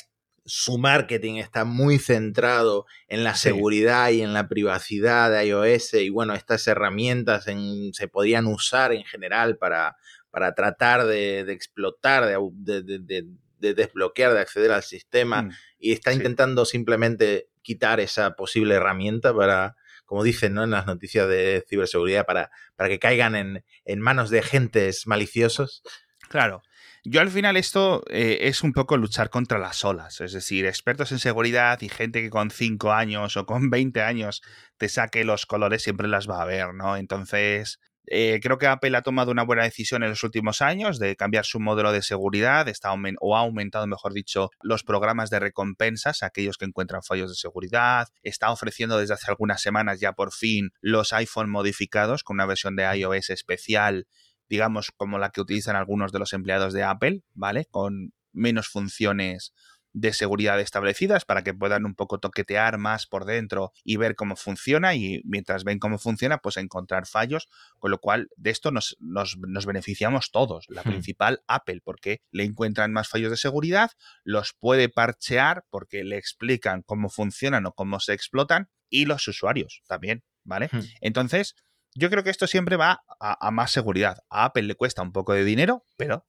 su 0.47 0.77
marketing 0.77 1.35
está 1.35 1.65
muy 1.65 1.99
centrado 1.99 2.85
en 3.09 3.23
la 3.23 3.35
seguridad 3.35 4.09
y 4.09 4.21
en 4.21 4.33
la 4.33 4.47
privacidad 4.47 5.29
de 5.29 5.45
iOS 5.45 5.93
y 5.95 6.09
bueno, 6.09 6.33
estas 6.33 6.65
herramientas 6.67 7.45
se 7.91 8.07
podían 8.07 8.47
usar 8.47 8.93
en 8.93 9.03
general 9.03 9.57
para, 9.57 9.97
para 10.31 10.55
tratar 10.55 11.05
de, 11.05 11.41
explotar, 11.51 12.25
de, 12.25 13.25
desbloquear, 13.59 14.33
de 14.33 14.39
acceder 14.39 14.71
al 14.71 14.83
sistema 14.83 15.43
mm, 15.43 15.51
y 15.79 15.91
está 15.93 16.13
intentando 16.13 16.65
simplemente 16.65 17.49
quitar 17.61 17.99
esa 17.99 18.35
posible 18.35 18.75
herramienta 18.75 19.33
para, 19.33 19.75
como 20.05 20.23
dicen 20.23 20.53
¿no? 20.53 20.63
en 20.63 20.71
las 20.71 20.85
noticias 20.85 21.27
de 21.27 21.65
ciberseguridad, 21.67 22.25
para, 22.25 22.51
para 22.75 22.89
que 22.89 22.99
caigan 22.99 23.35
en, 23.35 23.65
en 23.85 23.99
manos 23.99 24.29
de 24.29 24.39
agentes 24.39 25.07
maliciosos. 25.07 25.83
Claro. 26.29 26.61
Yo 27.09 27.21
al 27.21 27.29
final 27.29 27.55
esto 27.55 28.03
eh, 28.09 28.39
es 28.41 28.63
un 28.63 28.73
poco 28.73 28.97
luchar 28.97 29.29
contra 29.29 29.59
las 29.59 29.85
olas, 29.85 30.19
es 30.19 30.33
decir, 30.33 30.65
expertos 30.65 31.13
en 31.13 31.19
seguridad 31.19 31.79
y 31.81 31.87
gente 31.87 32.21
que 32.21 32.29
con 32.29 32.51
5 32.51 32.91
años 32.91 33.37
o 33.37 33.45
con 33.45 33.69
20 33.69 34.01
años 34.01 34.41
te 34.77 34.89
saque 34.89 35.23
los 35.23 35.45
colores 35.45 35.83
siempre 35.83 36.09
las 36.09 36.29
va 36.29 36.41
a 36.41 36.45
ver, 36.45 36.73
¿no? 36.73 36.97
Entonces, 36.97 37.79
eh, 38.09 38.39
creo 38.41 38.57
que 38.57 38.67
Apple 38.67 38.95
ha 38.95 39.01
tomado 39.01 39.31
una 39.31 39.43
buena 39.43 39.63
decisión 39.63 40.01
en 40.01 40.09
los 40.09 40.23
últimos 40.23 40.61
años 40.61 40.97
de 40.97 41.17
cambiar 41.17 41.45
su 41.45 41.59
modelo 41.59 41.91
de 41.91 42.01
seguridad 42.01 42.67
está 42.69 42.93
o 43.19 43.35
ha 43.35 43.39
aumentado, 43.39 43.85
mejor 43.85 44.13
dicho, 44.13 44.49
los 44.61 44.83
programas 44.83 45.29
de 45.29 45.39
recompensas 45.39 46.23
a 46.23 46.27
aquellos 46.27 46.57
que 46.57 46.65
encuentran 46.65 47.03
fallos 47.03 47.29
de 47.29 47.35
seguridad. 47.35 48.07
Está 48.23 48.51
ofreciendo 48.51 48.97
desde 48.97 49.13
hace 49.13 49.29
algunas 49.29 49.61
semanas 49.61 49.99
ya 49.99 50.13
por 50.13 50.31
fin 50.31 50.71
los 50.79 51.11
iPhone 51.11 51.49
modificados 51.49 52.23
con 52.23 52.35
una 52.35 52.45
versión 52.45 52.77
de 52.77 52.83
iOS 52.97 53.29
especial, 53.29 54.07
digamos 54.47 54.91
como 54.95 55.19
la 55.19 55.31
que 55.31 55.41
utilizan 55.41 55.75
algunos 55.75 56.13
de 56.13 56.19
los 56.19 56.31
empleados 56.31 56.73
de 56.73 56.83
Apple, 56.83 57.23
¿vale? 57.33 57.65
Con 57.69 58.13
menos 58.31 58.69
funciones 58.69 59.53
de 59.93 60.13
seguridad 60.13 60.59
establecidas 60.59 61.25
para 61.25 61.43
que 61.43 61.53
puedan 61.53 61.85
un 61.85 61.95
poco 61.95 62.19
toquetear 62.19 62.77
más 62.77 63.07
por 63.07 63.25
dentro 63.25 63.71
y 63.83 63.97
ver 63.97 64.15
cómo 64.15 64.35
funciona 64.35 64.95
y 64.95 65.21
mientras 65.25 65.63
ven 65.63 65.79
cómo 65.79 65.97
funciona 65.97 66.37
pues 66.37 66.57
encontrar 66.57 67.07
fallos, 67.07 67.49
con 67.79 67.91
lo 67.91 67.99
cual 67.99 68.29
de 68.35 68.51
esto 68.51 68.71
nos, 68.71 68.95
nos, 68.99 69.37
beneficiamos 69.65 70.31
todos, 70.31 70.65
la 70.69 70.83
principal 70.83 71.41
Apple 71.47 71.81
porque 71.83 72.21
le 72.31 72.43
encuentran 72.43 72.93
más 72.93 73.09
fallos 73.09 73.31
de 73.31 73.37
seguridad, 73.37 73.91
los 74.23 74.53
puede 74.53 74.89
parchear 74.89 75.65
porque 75.69 76.03
le 76.03 76.17
explican 76.17 76.83
cómo 76.83 77.09
funcionan 77.09 77.65
o 77.65 77.73
cómo 77.73 77.99
se 77.99 78.13
explotan 78.13 78.69
y 78.89 79.05
los 79.05 79.27
usuarios 79.27 79.81
también, 79.87 80.23
¿vale? 80.43 80.69
Entonces, 81.01 81.55
yo 81.95 82.09
creo 82.09 82.23
que 82.23 82.29
esto 82.29 82.47
siempre 82.47 82.75
va 82.75 83.03
a, 83.19 83.47
a, 83.47 83.51
más 83.51 83.71
seguridad. 83.71 84.19
A 84.29 84.45
Apple 84.45 84.63
le 84.63 84.75
cuesta 84.75 85.01
un 85.01 85.11
poco 85.11 85.33
de 85.33 85.43
dinero, 85.43 85.85
pero 85.97 86.25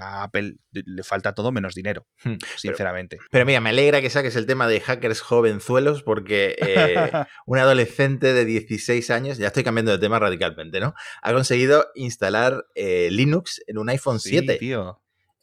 a 0.00 0.22
Apple 0.22 0.56
le 0.72 1.02
falta 1.02 1.34
todo 1.34 1.52
menos 1.52 1.74
dinero, 1.74 2.06
hmm, 2.24 2.34
sinceramente. 2.56 3.18
Pero, 3.30 3.46
mira, 3.46 3.60
me 3.60 3.70
alegra 3.70 4.00
que 4.00 4.10
saques 4.10 4.36
el 4.36 4.46
tema 4.46 4.68
de 4.68 4.80
hackers 4.80 5.20
jovenzuelos 5.20 6.02
porque 6.02 6.56
eh, 6.58 6.96
un 7.46 7.58
adolescente 7.58 8.32
de 8.32 8.44
16 8.44 9.10
años, 9.10 9.38
ya 9.38 9.48
estoy 9.48 9.64
cambiando 9.64 9.92
de 9.92 9.98
tema 9.98 10.18
radicalmente, 10.18 10.80
¿no? 10.80 10.94
Ha 11.22 11.32
conseguido 11.32 11.88
instalar 11.94 12.66
eh, 12.74 13.08
Linux 13.10 13.62
en 13.66 13.78
un 13.78 13.88
iPhone 13.88 14.20
sí, 14.20 14.30
7. 14.30 14.56
Tío. 14.56 15.00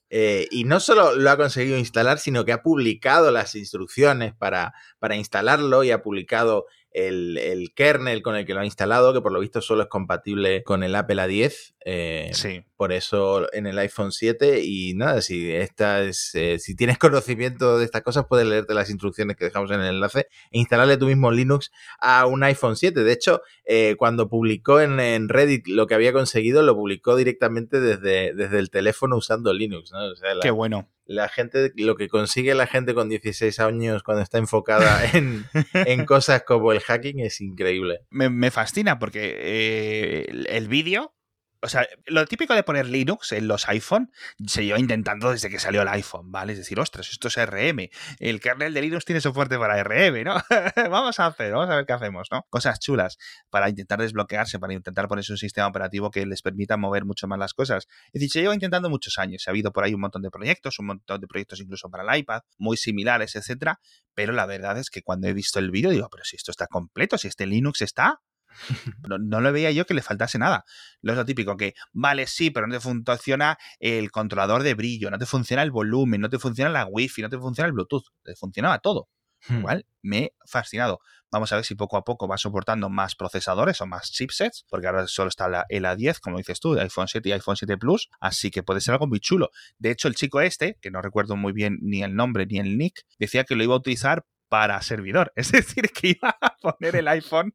Eh, 0.09 0.47
y 0.51 0.65
no 0.65 0.79
solo 0.79 1.15
lo 1.15 1.29
ha 1.31 1.37
conseguido 1.37 1.77
instalar, 1.77 2.19
sino 2.19 2.45
que 2.45 2.53
ha 2.53 2.61
publicado 2.61 3.31
las 3.31 3.55
instrucciones 3.55 4.33
para, 4.33 4.73
para 4.99 5.15
instalarlo 5.15 5.83
y 5.83 5.91
ha 5.91 6.03
publicado 6.03 6.67
el, 6.95 7.71
kernel 7.75 8.21
con 8.21 8.35
el 8.35 8.45
que 8.45 8.53
lo 8.53 8.61
ha 8.61 8.65
instalado, 8.65 9.13
que 9.13 9.21
por 9.21 9.33
lo 9.33 9.41
visto 9.41 9.61
solo 9.61 9.83
es 9.83 9.89
compatible 9.89 10.63
con 10.63 10.81
el 10.81 10.95
Apple 10.95 11.21
A10. 11.21 11.75
Eh, 11.83 12.31
sí. 12.33 12.63
Por 12.77 12.93
eso 12.93 13.53
en 13.53 13.67
el 13.67 13.77
iPhone 13.79 14.13
7. 14.13 14.61
Y 14.63 14.93
nada, 14.95 15.21
si, 15.21 15.51
esta 15.51 16.01
es, 16.03 16.33
eh, 16.35 16.57
si 16.57 16.75
tienes 16.75 16.97
conocimiento 16.97 17.77
de 17.77 17.85
estas 17.85 18.01
cosas, 18.01 18.25
puedes 18.29 18.47
leerte 18.47 18.73
las 18.73 18.89
instrucciones 18.89 19.35
que 19.35 19.45
dejamos 19.45 19.71
en 19.71 19.81
el 19.81 19.95
enlace 19.95 20.27
e 20.51 20.59
instalarle 20.59 20.97
tú 20.97 21.07
mismo 21.07 21.31
Linux 21.31 21.71
a 21.99 22.25
un 22.27 22.43
iPhone 22.43 22.77
7. 22.77 23.03
De 23.03 23.11
hecho, 23.11 23.41
eh, 23.65 23.95
cuando 23.97 24.29
publicó 24.29 24.79
en, 24.79 25.27
Reddit 25.27 25.67
lo 25.67 25.87
que 25.87 25.95
había 25.95 26.13
conseguido, 26.13 26.63
lo 26.63 26.75
publicó 26.75 27.17
directamente 27.17 27.81
desde, 27.81 28.33
desde 28.33 28.59
el 28.59 28.69
teléfono 28.69 29.17
usando 29.17 29.53
Linux. 29.53 29.91
¿no? 29.91 29.99
Qué 30.41 30.51
bueno 30.51 30.87
la 31.05 31.29
gente, 31.29 31.71
lo 31.75 31.95
que 31.95 32.07
consigue 32.07 32.55
la 32.55 32.67
gente 32.67 32.93
con 32.93 33.09
16 33.09 33.59
años 33.59 34.03
cuando 34.03 34.23
está 34.23 34.37
enfocada 34.37 35.05
en, 35.13 35.45
en 35.73 36.05
cosas 36.05 36.43
como 36.43 36.71
el 36.71 36.79
hacking 36.79 37.19
es 37.19 37.41
increíble. 37.41 38.01
Me, 38.09 38.29
me 38.29 38.51
fascina 38.51 38.99
porque 38.99 39.35
eh, 39.37 40.45
el 40.49 40.67
vídeo 40.67 41.13
o 41.61 41.67
sea, 41.67 41.87
lo 42.05 42.25
típico 42.25 42.53
de 42.53 42.63
poner 42.63 42.87
Linux 42.87 43.31
en 43.31 43.47
los 43.47 43.67
iPhone 43.69 44.11
se 44.45 44.65
lleva 44.65 44.79
intentando 44.79 45.31
desde 45.31 45.49
que 45.49 45.59
salió 45.59 45.81
el 45.81 45.87
iPhone, 45.87 46.31
¿vale? 46.31 46.53
Es 46.53 46.59
decir, 46.59 46.79
ostras, 46.79 47.09
esto 47.09 47.27
es 47.27 47.37
RM. 47.37 47.89
El 48.19 48.39
kernel 48.39 48.73
de 48.73 48.81
Linux 48.81 49.05
tiene 49.05 49.21
soporte 49.21 49.57
para 49.57 49.83
RM, 49.83 50.23
¿no? 50.23 50.35
vamos 50.89 51.19
a 51.19 51.27
hacer, 51.27 51.53
vamos 51.53 51.69
a 51.69 51.77
ver 51.77 51.85
qué 51.85 51.93
hacemos, 51.93 52.27
¿no? 52.31 52.45
Cosas 52.49 52.79
chulas 52.79 53.17
para 53.49 53.69
intentar 53.69 53.99
desbloquearse, 53.99 54.59
para 54.59 54.73
intentar 54.73 55.07
ponerse 55.07 55.31
un 55.31 55.37
sistema 55.37 55.67
operativo 55.67 56.11
que 56.11 56.25
les 56.25 56.41
permita 56.41 56.77
mover 56.77 57.05
mucho 57.05 57.27
más 57.27 57.39
las 57.39 57.53
cosas. 57.53 57.87
Es 58.07 58.13
decir, 58.13 58.29
se 58.31 58.41
lleva 58.41 58.53
intentando 58.53 58.89
muchos 58.89 59.17
años. 59.17 59.47
Ha 59.47 59.51
habido 59.51 59.71
por 59.71 59.83
ahí 59.83 59.93
un 59.93 60.01
montón 60.01 60.21
de 60.21 60.29
proyectos, 60.29 60.79
un 60.79 60.87
montón 60.87 61.19
de 61.19 61.27
proyectos 61.27 61.59
incluso 61.61 61.89
para 61.89 62.03
el 62.03 62.19
iPad, 62.19 62.41
muy 62.57 62.77
similares, 62.77 63.35
etcétera. 63.35 63.79
Pero 64.13 64.33
la 64.33 64.45
verdad 64.45 64.77
es 64.77 64.89
que 64.89 65.01
cuando 65.01 65.27
he 65.27 65.33
visto 65.33 65.59
el 65.59 65.71
vídeo 65.71 65.89
digo, 65.89 66.09
pero 66.09 66.23
si 66.23 66.35
esto 66.35 66.51
está 66.51 66.67
completo, 66.67 67.17
si 67.17 67.27
este 67.27 67.45
Linux 67.45 67.81
está, 67.81 68.21
no, 69.07 69.17
no 69.17 69.41
le 69.41 69.51
veía 69.51 69.71
yo 69.71 69.85
que 69.85 69.93
le 69.93 70.01
faltase 70.01 70.37
nada. 70.37 70.65
Lo 71.01 71.11
es 71.13 71.17
lo 71.17 71.25
típico, 71.25 71.57
que 71.57 71.73
vale, 71.93 72.27
sí, 72.27 72.51
pero 72.51 72.67
no 72.67 72.73
te 72.73 72.79
funciona 72.79 73.57
el 73.79 74.11
controlador 74.11 74.63
de 74.63 74.73
brillo, 74.73 75.11
no 75.11 75.17
te 75.17 75.25
funciona 75.25 75.63
el 75.63 75.71
volumen, 75.71 76.21
no 76.21 76.29
te 76.29 76.39
funciona 76.39 76.69
la 76.69 76.85
wifi, 76.85 77.21
no 77.21 77.29
te 77.29 77.37
funciona 77.37 77.67
el 77.67 77.73
Bluetooth, 77.73 78.05
te 78.23 78.35
funcionaba 78.35 78.79
todo. 78.79 79.09
Hmm. 79.47 79.59
Igual 79.59 79.85
me 80.01 80.17
he 80.19 80.33
fascinado. 80.45 80.99
Vamos 81.31 81.51
a 81.51 81.55
ver 81.55 81.65
si 81.65 81.75
poco 81.75 81.97
a 81.97 82.03
poco 82.03 82.27
va 82.27 82.37
soportando 82.37 82.89
más 82.89 83.15
procesadores 83.15 83.81
o 83.81 83.85
más 83.85 84.11
chipsets, 84.11 84.65
porque 84.69 84.87
ahora 84.87 85.07
solo 85.07 85.29
está 85.29 85.65
el 85.69 85.83
A10, 85.83 86.19
como 86.19 86.37
dices 86.37 86.59
tú, 86.59 86.73
de 86.73 86.81
iPhone 86.81 87.07
7 87.07 87.27
y 87.29 87.31
iPhone 87.33 87.57
7 87.57 87.77
Plus, 87.77 88.09
así 88.19 88.51
que 88.51 88.63
puede 88.63 88.79
ser 88.79 88.93
algo 88.93 89.07
muy 89.07 89.19
chulo. 89.19 89.49
De 89.77 89.91
hecho, 89.91 90.07
el 90.07 90.15
chico 90.15 90.39
este, 90.39 90.77
que 90.81 90.91
no 90.91 91.01
recuerdo 91.01 91.35
muy 91.35 91.51
bien 91.51 91.77
ni 91.81 92.03
el 92.03 92.15
nombre 92.15 92.45
ni 92.45 92.59
el 92.59 92.77
nick, 92.77 93.01
decía 93.19 93.43
que 93.43 93.55
lo 93.55 93.63
iba 93.63 93.73
a 93.73 93.77
utilizar 93.77 94.25
para 94.49 94.81
servidor. 94.81 95.31
Es 95.45 95.51
decir, 95.51 95.89
que 95.91 96.09
iba 96.09 96.35
a 96.41 96.55
poner 96.57 96.95
el 96.95 97.07
iPhone 97.07 97.53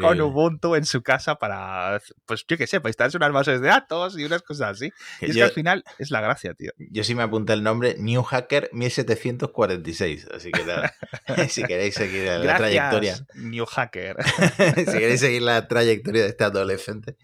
con 0.00 0.20
Ubuntu 0.20 0.74
en 0.74 0.84
su 0.84 1.02
casa 1.02 1.36
para, 1.36 2.00
pues 2.26 2.44
yo 2.48 2.56
qué 2.56 2.66
sé, 2.66 2.80
para 2.80 2.90
instalarse 2.90 3.16
unas 3.16 3.32
bases 3.32 3.60
de 3.60 3.68
datos 3.68 4.18
y 4.18 4.24
unas 4.24 4.42
cosas 4.42 4.70
así. 4.70 4.92
Y 5.20 5.30
es 5.30 5.36
que 5.36 5.42
al 5.42 5.50
final 5.50 5.84
es 5.98 6.10
la 6.10 6.20
gracia, 6.20 6.54
tío. 6.54 6.72
Yo 6.78 7.04
sí 7.04 7.14
me 7.14 7.22
apunté 7.22 7.52
el 7.52 7.62
nombre 7.62 7.96
New 7.98 8.22
Hacker 8.22 8.70
1746, 8.72 10.28
así 10.34 10.50
que 10.50 10.64
nada, 10.64 10.94
si 11.48 11.62
queréis 11.64 11.94
seguir 11.94 12.26
la 12.26 12.56
trayectoria. 12.56 13.16
New 13.34 13.66
Hacker. 13.66 14.16
si 14.76 14.84
queréis 14.84 15.20
seguir 15.20 15.42
la 15.42 15.68
trayectoria 15.68 16.22
de 16.22 16.28
este 16.28 16.44
adolescente. 16.44 17.16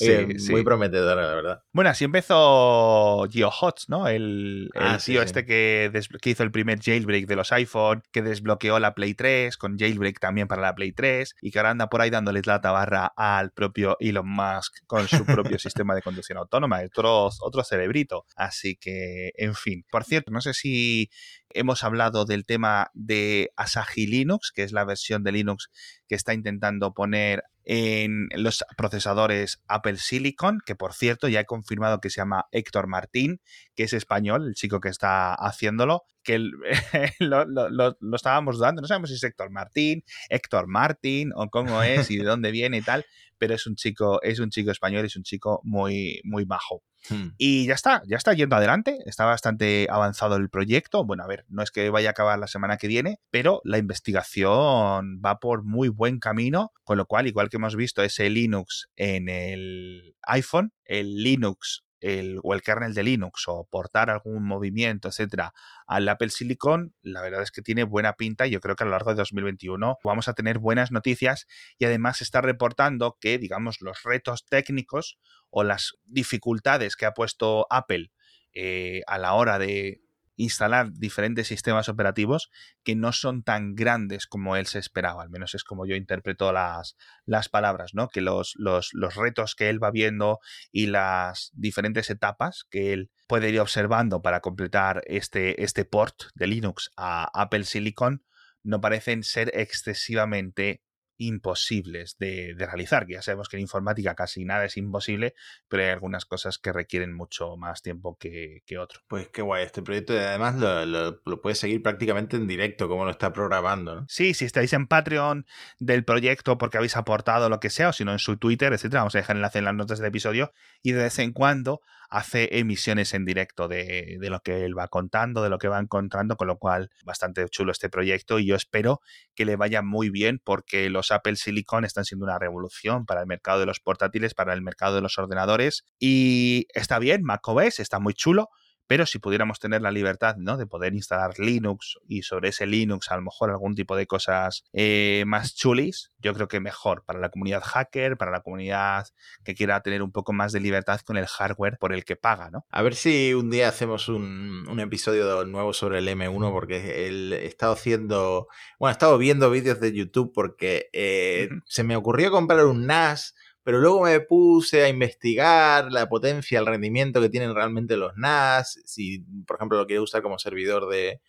Eh, 0.00 0.36
muy 0.50 0.62
prometedora, 0.62 1.22
la 1.22 1.34
verdad. 1.34 1.62
Bueno, 1.72 1.90
así 1.90 2.04
empezó 2.04 3.26
GeoHots, 3.30 3.88
¿no? 3.88 4.08
El, 4.08 4.70
ah, 4.74 4.98
tío 5.04 5.22
este 5.22 5.44
que, 5.44 5.90
que, 6.20 6.30
hizo 6.30 6.42
el 6.42 6.50
primer 6.50 6.80
jailbreak 6.80 7.26
de 7.26 7.36
los 7.36 7.52
iPhone, 7.52 8.01
que 8.10 8.22
desbloqueó 8.22 8.78
la 8.78 8.94
Play 8.94 9.14
3, 9.14 9.56
con 9.56 9.78
jailbreak 9.78 10.18
también 10.20 10.48
para 10.48 10.62
la 10.62 10.74
Play 10.74 10.92
3, 10.92 11.36
y 11.40 11.50
que 11.50 11.58
ahora 11.58 11.70
anda 11.70 11.88
por 11.88 12.00
ahí 12.00 12.10
dándoles 12.10 12.46
la 12.46 12.60
tabarra 12.60 13.12
al 13.16 13.52
propio 13.52 13.96
Elon 14.00 14.28
Musk 14.28 14.84
con 14.86 15.08
su 15.08 15.24
propio 15.24 15.58
sistema 15.58 15.94
de 15.94 16.02
conducción 16.02 16.38
autónoma, 16.38 16.80
otro, 16.84 17.30
otro 17.40 17.64
cerebrito. 17.64 18.26
Así 18.36 18.76
que, 18.76 19.32
en 19.36 19.54
fin. 19.54 19.84
Por 19.90 20.04
cierto, 20.04 20.30
no 20.30 20.40
sé 20.40 20.54
si 20.54 21.10
hemos 21.54 21.84
hablado 21.84 22.24
del 22.24 22.44
tema 22.44 22.90
de 22.94 23.52
Asahi 23.56 24.06
Linux, 24.06 24.52
que 24.52 24.62
es 24.62 24.72
la 24.72 24.84
versión 24.84 25.22
de 25.24 25.32
Linux 25.32 25.70
que 26.08 26.14
está 26.14 26.34
intentando 26.34 26.92
poner 26.94 27.44
en 27.64 28.28
los 28.34 28.64
procesadores 28.76 29.62
Apple 29.68 29.96
Silicon, 29.96 30.60
que 30.64 30.74
por 30.74 30.94
cierto 30.94 31.28
ya 31.28 31.40
he 31.40 31.46
confirmado 31.46 32.00
que 32.00 32.10
se 32.10 32.20
llama 32.20 32.46
Héctor 32.50 32.88
Martín, 32.88 33.40
que 33.76 33.84
es 33.84 33.92
español, 33.92 34.46
el 34.46 34.54
chico 34.54 34.80
que 34.80 34.88
está 34.88 35.34
haciéndolo, 35.34 36.02
que 36.22 36.38
lo, 37.20 37.96
estábamos 38.14 38.58
dando, 38.58 38.82
no 38.82 38.88
sabemos 38.88 39.10
si 39.10 39.16
es 39.16 39.24
Héctor 39.24 39.50
Martín, 39.50 40.04
Héctor 40.28 40.66
Martín 40.66 41.32
o 41.34 41.48
cómo 41.48 41.82
es 41.82 42.10
y 42.10 42.18
de 42.18 42.24
dónde 42.24 42.50
viene 42.50 42.78
y 42.78 42.82
tal, 42.82 43.04
pero 43.38 43.54
es 43.54 43.66
un 43.66 43.76
chico, 43.76 44.20
es 44.22 44.38
un 44.38 44.50
chico 44.50 44.70
español, 44.70 45.04
es 45.04 45.16
un 45.16 45.22
chico 45.22 45.60
muy, 45.64 46.20
muy 46.24 46.44
bajo. 46.44 46.82
Hmm. 47.08 47.28
Y 47.36 47.66
ya 47.66 47.74
está, 47.74 48.02
ya 48.06 48.16
está 48.16 48.32
yendo 48.32 48.56
adelante, 48.56 48.98
está 49.06 49.24
bastante 49.24 49.86
avanzado 49.90 50.36
el 50.36 50.48
proyecto. 50.48 51.04
Bueno, 51.04 51.24
a 51.24 51.26
ver, 51.26 51.44
no 51.48 51.62
es 51.62 51.70
que 51.70 51.90
vaya 51.90 52.10
a 52.10 52.12
acabar 52.12 52.38
la 52.38 52.46
semana 52.46 52.76
que 52.76 52.88
viene, 52.88 53.18
pero 53.30 53.60
la 53.64 53.78
investigación 53.78 55.20
va 55.24 55.38
por 55.40 55.64
muy 55.64 55.88
buen 55.88 56.18
camino, 56.18 56.72
con 56.84 56.98
lo 56.98 57.06
cual, 57.06 57.26
igual 57.26 57.48
que 57.48 57.56
hemos 57.56 57.76
visto 57.76 58.02
ese 58.02 58.30
Linux 58.30 58.88
en 58.96 59.28
el 59.28 60.16
iPhone, 60.22 60.72
el 60.84 61.22
Linux 61.22 61.84
el, 62.02 62.40
o 62.42 62.52
el 62.52 62.62
kernel 62.62 62.94
de 62.94 63.02
Linux 63.02 63.44
o 63.46 63.66
portar 63.70 64.10
algún 64.10 64.44
movimiento, 64.44 65.08
etcétera, 65.08 65.54
al 65.86 66.08
Apple 66.08 66.30
Silicon, 66.30 66.94
la 67.00 67.22
verdad 67.22 67.42
es 67.42 67.50
que 67.50 67.62
tiene 67.62 67.84
buena 67.84 68.14
pinta 68.14 68.46
y 68.46 68.50
yo 68.50 68.60
creo 68.60 68.76
que 68.76 68.84
a 68.84 68.86
lo 68.86 68.92
largo 68.92 69.10
de 69.10 69.16
2021 69.16 69.98
vamos 70.04 70.28
a 70.28 70.34
tener 70.34 70.58
buenas 70.58 70.90
noticias 70.90 71.46
y 71.78 71.84
además 71.84 72.20
está 72.20 72.40
reportando 72.40 73.16
que, 73.20 73.38
digamos, 73.38 73.80
los 73.80 74.02
retos 74.02 74.44
técnicos 74.46 75.18
o 75.48 75.64
las 75.64 75.94
dificultades 76.04 76.96
que 76.96 77.06
ha 77.06 77.14
puesto 77.14 77.66
Apple 77.70 78.10
eh, 78.52 79.02
a 79.06 79.18
la 79.18 79.34
hora 79.34 79.58
de 79.58 80.02
instalar 80.42 80.92
diferentes 80.92 81.48
sistemas 81.48 81.88
operativos 81.88 82.50
que 82.82 82.94
no 82.94 83.12
son 83.12 83.42
tan 83.42 83.74
grandes 83.74 84.26
como 84.26 84.56
él 84.56 84.66
se 84.66 84.78
esperaba, 84.78 85.22
al 85.22 85.30
menos 85.30 85.54
es 85.54 85.64
como 85.64 85.86
yo 85.86 85.96
interpreto 85.96 86.52
las, 86.52 86.96
las 87.24 87.48
palabras, 87.48 87.94
¿no? 87.94 88.08
Que 88.08 88.20
los, 88.20 88.54
los, 88.56 88.90
los 88.92 89.14
retos 89.14 89.54
que 89.54 89.68
él 89.68 89.82
va 89.82 89.90
viendo 89.90 90.40
y 90.70 90.86
las 90.86 91.50
diferentes 91.54 92.10
etapas 92.10 92.64
que 92.70 92.92
él 92.92 93.10
puede 93.26 93.50
ir 93.50 93.60
observando 93.60 94.22
para 94.22 94.40
completar 94.40 95.02
este, 95.06 95.62
este 95.62 95.84
port 95.84 96.24
de 96.34 96.46
Linux 96.46 96.90
a 96.96 97.30
Apple 97.40 97.64
Silicon 97.64 98.24
no 98.62 98.80
parecen 98.80 99.22
ser 99.22 99.50
excesivamente 99.54 100.82
imposibles 101.26 102.16
de, 102.18 102.54
realizar, 102.58 103.06
que 103.06 103.14
ya 103.14 103.22
sabemos 103.22 103.48
que 103.48 103.56
en 103.56 103.62
informática 103.62 104.14
casi 104.14 104.44
nada 104.44 104.64
es 104.64 104.76
imposible, 104.76 105.34
pero 105.68 105.82
hay 105.82 105.90
algunas 105.90 106.24
cosas 106.24 106.58
que 106.58 106.72
requieren 106.72 107.12
mucho 107.12 107.56
más 107.56 107.82
tiempo 107.82 108.16
que, 108.18 108.62
que 108.66 108.78
otro. 108.78 109.00
Pues 109.08 109.28
qué 109.28 109.42
guay, 109.42 109.64
este 109.64 109.82
proyecto 109.82 110.12
además 110.12 110.56
lo, 110.56 110.84
lo, 111.24 111.42
puedes 111.42 111.58
seguir 111.58 111.82
prácticamente 111.82 112.36
en 112.36 112.46
directo, 112.46 112.88
como 112.88 113.04
lo 113.04 113.10
está 113.10 113.32
programando. 113.32 113.94
¿no? 113.94 114.06
Sí, 114.08 114.34
si 114.34 114.44
estáis 114.44 114.72
en 114.72 114.86
Patreon 114.86 115.46
del 115.78 116.04
proyecto 116.04 116.58
porque 116.58 116.78
habéis 116.78 116.96
aportado 116.96 117.48
lo 117.48 117.60
que 117.60 117.70
sea, 117.70 117.90
o 117.90 117.92
si 117.92 118.04
no 118.04 118.12
en 118.12 118.18
su 118.18 118.36
Twitter, 118.36 118.72
etcétera, 118.72 119.00
vamos 119.00 119.14
a 119.14 119.18
dejar 119.18 119.36
el 119.36 119.38
enlace 119.38 119.58
en 119.58 119.64
las 119.64 119.74
notas 119.74 119.98
del 119.98 120.08
episodio, 120.08 120.52
y 120.82 120.92
de 120.92 121.02
vez 121.02 121.18
en 121.18 121.32
cuando 121.32 121.82
hace 122.12 122.58
emisiones 122.58 123.14
en 123.14 123.24
directo 123.24 123.68
de, 123.68 124.18
de, 124.20 124.30
lo 124.30 124.40
que 124.40 124.66
él 124.66 124.78
va 124.78 124.88
contando, 124.88 125.42
de 125.42 125.48
lo 125.48 125.56
que 125.56 125.68
va 125.68 125.78
encontrando, 125.78 126.36
con 126.36 126.46
lo 126.46 126.58
cual 126.58 126.90
bastante 127.04 127.48
chulo 127.48 127.72
este 127.72 127.88
proyecto 127.88 128.38
y 128.38 128.44
yo 128.44 128.54
espero 128.54 129.00
que 129.34 129.46
le 129.46 129.56
vaya 129.56 129.80
muy 129.80 130.10
bien 130.10 130.38
porque 130.44 130.90
los 130.90 131.10
Apple 131.10 131.36
Silicon 131.36 131.86
están 131.86 132.04
siendo 132.04 132.26
una 132.26 132.38
revolución 132.38 133.06
para 133.06 133.22
el 133.22 133.26
mercado 133.26 133.60
de 133.60 133.66
los 133.66 133.80
portátiles, 133.80 134.34
para 134.34 134.52
el 134.52 134.60
mercado 134.60 134.96
de 134.96 135.00
los 135.00 135.16
ordenadores 135.16 135.86
y 135.98 136.66
está 136.74 136.98
bien, 136.98 137.22
macOS 137.22 137.80
está 137.80 137.98
muy 137.98 138.12
chulo, 138.12 138.50
pero 138.86 139.06
si 139.06 139.18
pudiéramos 139.18 139.58
tener 139.58 139.82
la 139.82 139.90
libertad 139.90 140.36
¿no? 140.36 140.56
de 140.56 140.66
poder 140.66 140.94
instalar 140.94 141.38
Linux 141.38 141.98
y 142.06 142.22
sobre 142.22 142.50
ese 142.50 142.66
Linux 142.66 143.10
a 143.10 143.16
lo 143.16 143.22
mejor 143.22 143.50
algún 143.50 143.74
tipo 143.74 143.96
de 143.96 144.06
cosas 144.06 144.64
eh, 144.72 145.24
más 145.26 145.54
chulis, 145.54 146.12
yo 146.18 146.34
creo 146.34 146.48
que 146.48 146.60
mejor 146.60 147.04
para 147.04 147.18
la 147.18 147.30
comunidad 147.30 147.62
hacker, 147.64 148.16
para 148.16 148.30
la 148.30 148.40
comunidad 148.40 149.06
que 149.44 149.54
quiera 149.54 149.80
tener 149.82 150.02
un 150.02 150.12
poco 150.12 150.32
más 150.32 150.52
de 150.52 150.60
libertad 150.60 151.00
con 151.00 151.16
el 151.16 151.26
hardware 151.26 151.78
por 151.78 151.92
el 151.92 152.04
que 152.04 152.16
paga, 152.16 152.50
¿no? 152.50 152.66
A 152.70 152.82
ver 152.82 152.94
si 152.94 153.34
un 153.34 153.50
día 153.50 153.68
hacemos 153.68 154.08
un, 154.08 154.80
episodio 154.82 155.44
nuevo 155.44 155.72
sobre 155.72 155.98
el 155.98 156.08
M1 156.08 156.50
porque 156.50 157.06
él 157.06 157.32
he 157.32 157.46
estado 157.46 157.72
haciendo, 157.72 158.48
bueno, 158.78 158.90
he 158.90 158.92
estado 158.92 159.16
viendo 159.16 159.50
vídeos 159.50 159.80
de 159.80 159.92
YouTube 159.92 160.32
porque 160.34 160.88
eh, 160.92 161.48
se 161.66 161.84
me 161.84 161.96
ocurrió 161.96 162.30
comprar 162.30 162.64
un 162.66 162.86
NAS 162.86 163.34
pero 163.64 163.80
luego 163.80 164.02
me 164.02 164.20
puse 164.20 164.82
a 164.82 164.88
investigar 164.88 165.92
la 165.92 166.08
potencia, 166.08 166.58
el 166.58 166.66
rendimiento 166.66 167.20
que 167.20 167.28
tienen 167.28 167.54
realmente 167.54 167.96
los 167.96 168.16
NAS, 168.16 168.80
si 168.84 169.20
por 169.46 169.56
ejemplo 169.56 169.78
lo 169.78 169.86
quiero 169.86 170.02
usar 170.02 170.22
como 170.22 170.38
servidor 170.38 170.88
de, 170.88 171.20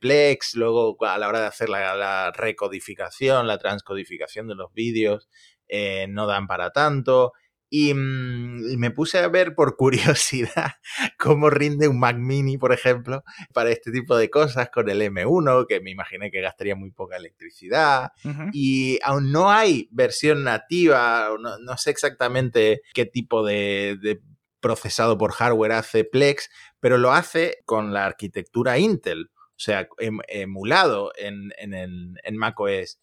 Plex, 0.00 0.54
luego 0.54 0.96
a 1.04 1.18
la 1.18 1.28
hora 1.28 1.40
de 1.40 1.46
hacer 1.46 1.68
la, 1.68 2.32
recodificación, 2.32 3.46
la 3.46 3.58
transcodificación 3.58 4.48
de 4.48 4.54
los 4.54 4.72
vídeos, 4.72 5.28
eh, 5.68 6.06
no 6.08 6.26
dan 6.26 6.46
para 6.46 6.70
tanto. 6.70 7.32
Mm, 7.70 8.70
y, 8.70 8.76
me 8.76 8.90
puse 8.90 9.18
a 9.18 9.28
ver 9.28 9.54
por 9.54 9.76
curiosidad 9.76 10.74
cómo 11.18 11.50
rinde 11.50 11.88
un 11.88 11.98
Mac 11.98 12.16
Mini, 12.16 12.58
por 12.58 12.72
ejemplo, 12.72 13.24
para 13.52 13.70
este 13.70 13.90
tipo 13.90 14.16
de 14.16 14.30
cosas 14.30 14.70
con 14.70 14.88
el 14.88 15.02
M1, 15.02 15.66
que 15.66 15.80
me 15.80 15.90
imaginé 15.90 16.30
que 16.30 16.40
gastaría 16.40 16.76
muy 16.76 16.90
poca 16.90 17.16
electricidad. 17.16 18.12
Y 18.52 18.98
aún 19.02 19.32
no 19.32 19.50
hay 19.50 19.88
versión 19.90 20.44
nativa, 20.44 21.30
no, 21.38 21.76
sé 21.76 21.90
exactamente 21.90 22.82
qué 22.94 23.06
tipo 23.06 23.44
de, 23.44 24.20
procesado 24.60 25.18
por 25.18 25.32
hardware 25.32 25.72
hace 25.72 26.04
Plex, 26.04 26.48
pero 26.80 26.98
lo 26.98 27.12
hace 27.12 27.58
con 27.64 27.92
la 27.92 28.06
arquitectura 28.06 28.78
Intel, 28.78 29.30
o 29.34 29.58
sea, 29.58 29.88
em, 29.98 30.18
emulado 30.28 31.12
en, 31.16 31.50
en, 31.58 31.74
en 32.22 32.36
macOS. 32.36 33.00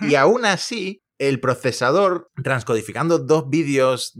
Y 0.00 0.14
aún 0.14 0.46
así, 0.46 1.03
el 1.18 1.40
procesador 1.40 2.30
transcodificando 2.42 3.18
dos 3.18 3.48
vídeos, 3.48 4.14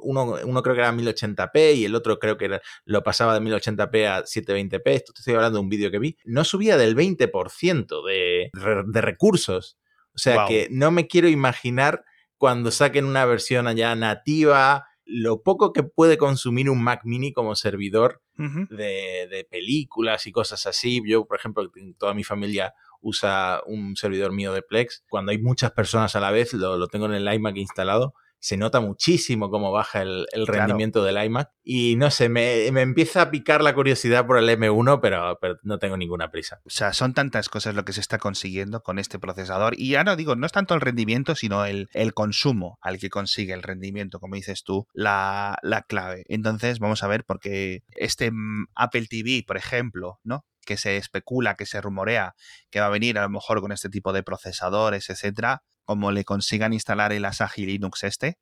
uno, 0.00 0.36
uno, 0.44 0.62
creo 0.62 0.74
que 0.74 0.80
era 0.80 0.92
1080p 0.92 1.76
y 1.76 1.84
el 1.84 1.94
otro 1.94 2.18
creo 2.18 2.36
que 2.36 2.60
lo 2.84 3.02
pasaba 3.02 3.34
de 3.34 3.40
1080p 3.40 4.06
a 4.06 4.24
720p, 4.24 4.82
esto 4.86 5.12
estoy 5.16 5.34
hablando 5.34 5.58
de 5.58 5.62
un 5.62 5.68
vídeo 5.68 5.90
que 5.90 5.98
vi, 5.98 6.16
no 6.24 6.44
subía 6.44 6.76
del 6.76 6.96
20% 6.96 8.06
de, 8.06 8.50
de, 8.86 9.00
recursos. 9.00 9.78
O 10.14 10.18
sea 10.18 10.46
que 10.46 10.68
no 10.70 10.90
me 10.90 11.06
quiero 11.06 11.28
imaginar 11.28 12.04
cuando 12.36 12.70
saquen 12.70 13.04
una 13.04 13.24
versión 13.24 13.66
allá 13.66 13.94
nativa, 13.94 14.86
lo 15.04 15.42
poco 15.42 15.72
que 15.72 15.82
puede 15.82 16.18
consumir 16.18 16.70
un 16.70 16.82
Mac 16.82 17.00
mini 17.04 17.32
como 17.32 17.56
servidor 17.56 18.22
de, 18.36 19.26
de, 19.28 19.46
películas 19.50 20.26
y 20.26 20.32
cosas 20.32 20.66
así. 20.66 21.00
Yo, 21.06 21.26
por 21.26 21.38
ejemplo, 21.38 21.68
toda 21.98 22.14
mi 22.14 22.24
familia 22.24 22.74
usa 23.00 23.60
un 23.66 23.96
servidor 23.96 24.32
mío 24.32 24.52
de 24.52 24.62
Plex. 24.62 25.04
Cuando 25.08 25.32
hay 25.32 25.38
muchas 25.38 25.72
personas 25.72 26.16
a 26.16 26.20
la 26.20 26.30
vez, 26.30 26.52
lo, 26.54 26.86
tengo 26.88 27.06
en 27.06 27.14
el 27.14 27.32
iMac 27.32 27.56
instalado, 27.56 28.14
se 28.40 28.56
nota 28.56 28.80
muchísimo 28.80 29.50
cómo 29.50 29.72
baja 29.72 30.02
el, 30.02 30.26
rendimiento 30.46 31.02
del 31.02 31.22
iMac. 31.24 31.50
Y 31.64 31.96
no 31.96 32.10
sé, 32.10 32.28
me, 32.28 32.66
empieza 32.66 33.22
a 33.22 33.30
picar 33.30 33.62
la 33.62 33.74
curiosidad 33.74 34.26
por 34.26 34.38
el 34.38 34.48
M1, 34.48 35.00
pero, 35.00 35.38
no 35.62 35.78
tengo 35.78 35.96
ninguna 35.96 36.30
prisa. 36.30 36.60
O 36.64 36.70
sea, 36.70 36.92
son 36.92 37.14
tantas 37.14 37.48
cosas 37.48 37.74
lo 37.74 37.84
que 37.84 37.92
se 37.92 38.00
está 38.00 38.18
consiguiendo 38.18 38.82
con 38.82 38.98
este 38.98 39.18
procesador. 39.18 39.74
Y 39.76 39.90
ya 39.90 40.04
no 40.04 40.16
digo, 40.16 40.36
no 40.36 40.46
es 40.46 40.52
tanto 40.52 40.74
el 40.74 40.80
rendimiento, 40.80 41.34
sino 41.34 41.64
el, 41.64 41.88
el 41.92 42.14
consumo 42.14 42.78
al 42.80 42.98
que 42.98 43.10
consigue 43.10 43.54
el 43.54 43.62
rendimiento, 43.62 44.20
como 44.20 44.36
dices 44.36 44.62
tú, 44.64 44.86
la, 44.92 45.58
la 45.62 45.82
clave. 45.82 46.24
Entonces, 46.28 46.78
vamos 46.78 47.02
a 47.02 47.08
ver, 47.08 47.24
porque 47.24 47.82
este 47.96 48.30
mm, 48.30 48.66
Apple 48.74 49.06
TV, 49.08 49.44
por 49.46 49.56
ejemplo, 49.56 50.20
¿no? 50.22 50.44
Que 50.68 50.76
se 50.76 50.98
especula, 50.98 51.54
que 51.54 51.64
se 51.64 51.80
rumorea 51.80 52.34
que 52.68 52.80
va 52.80 52.86
a 52.86 52.90
venir 52.90 53.18
a 53.18 53.22
lo 53.22 53.30
mejor 53.30 53.62
con 53.62 53.72
este 53.72 53.88
tipo 53.88 54.12
de 54.12 54.22
procesadores, 54.22 55.08
etcétera, 55.08 55.62
como 55.86 56.12
le 56.12 56.24
consigan 56.24 56.74
instalar 56.74 57.14
el 57.14 57.24
Asahi 57.24 57.64
Linux 57.64 58.04
este, 58.04 58.38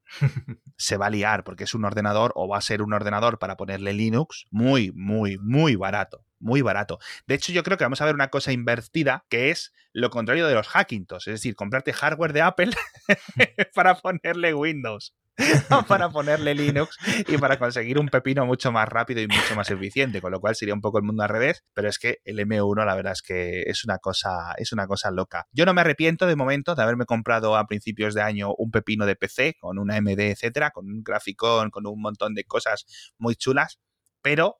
se 0.77 0.97
va 0.97 1.07
a 1.07 1.11
liar 1.11 1.45
porque 1.45 1.63
es 1.63 1.75
un 1.75 1.85
ordenador 1.85 2.33
o 2.35 2.49
va 2.49 2.59
a 2.59 2.63
ser 2.63 2.83
un 2.83 2.93
ordenador 2.93 3.39
para 3.39 3.57
ponerle 3.57 3.93
Linux 3.93 4.47
muy, 4.51 4.91
muy, 4.91 5.39
muy 5.39 5.77
barato. 5.77 6.25
muy 6.41 6.63
barato. 6.63 6.99
De 7.29 7.37
hecho, 7.37 7.53
yo 7.53 7.63
creo 7.63 7.79
que 7.79 7.85
vamos 7.85 8.01
a 8.01 8.07
ver 8.07 8.17
una 8.17 8.31
cosa 8.31 8.51
invertida 8.51 9.25
que 9.29 9.51
es 9.51 9.73
lo 9.93 10.11
contrario 10.11 10.49
de 10.49 10.55
los 10.55 10.67
Hackintosh, 10.67 11.29
es 11.29 11.35
decir, 11.35 11.55
comprarte 11.55 11.93
hardware 11.93 12.33
de 12.33 12.43
Apple 12.43 12.73
para 13.75 13.95
ponerle 13.95 14.53
Windows. 14.53 15.15
para 15.89 16.09
ponerle 16.11 16.55
Linux 16.55 16.97
y 17.29 17.37
para 17.39 17.59
conseguir 17.59 17.99
un 17.99 18.09
pepino 18.09 18.47
mucho 18.47 18.73
más 18.73 18.89
rápido 18.89 19.21
y 19.21 19.27
mucho 19.27 19.55
más 19.55 19.71
eficiente, 19.71 20.21
con 20.21 20.33
lo 20.33 20.41
cual 20.41 20.55
sería 20.57 20.75
un 20.75 20.81
poco 20.81 20.99
el 20.99 21.05
mundo 21.05 21.23
al 21.23 21.29
revés, 21.29 21.65
pero 21.75 21.89
es 21.89 21.99
que 21.99 22.19
el 22.25 22.39
M1 22.39 22.85
la 22.85 22.95
verdad 22.95 23.13
es 23.13 23.23
que 23.23 23.63
es 23.63 23.85
una 23.85 23.99
cosa 23.99 24.55
es 24.57 24.73
una 24.73 24.87
cosa 24.87 25.11
loca. 25.11 25.47
Yo 25.53 25.67
no 25.67 25.75
me 25.75 25.83
arrepiento 25.83 26.27
de 26.27 26.37
momento 26.37 26.75
de 26.75 26.83
haberme 26.83 27.05
comprado 27.05 27.57
a 27.57 27.67
principios 27.67 28.15
de 28.15 28.23
año 28.23 28.55
un 28.57 28.71
pepino 28.71 29.07
de 29.07 29.17
PC 29.17 29.57
con 29.61 29.79
una 29.79 29.97
AMD, 29.97 30.21
etcétera, 30.21 30.71
con 30.71 30.87
un 30.87 31.03
graficón, 31.03 31.71
con 31.71 31.87
un 31.87 32.01
montón 32.01 32.35
de 32.35 32.45
cosas 32.45 32.87
muy 33.19 33.37
chulas, 33.37 33.79
pero 34.23 34.59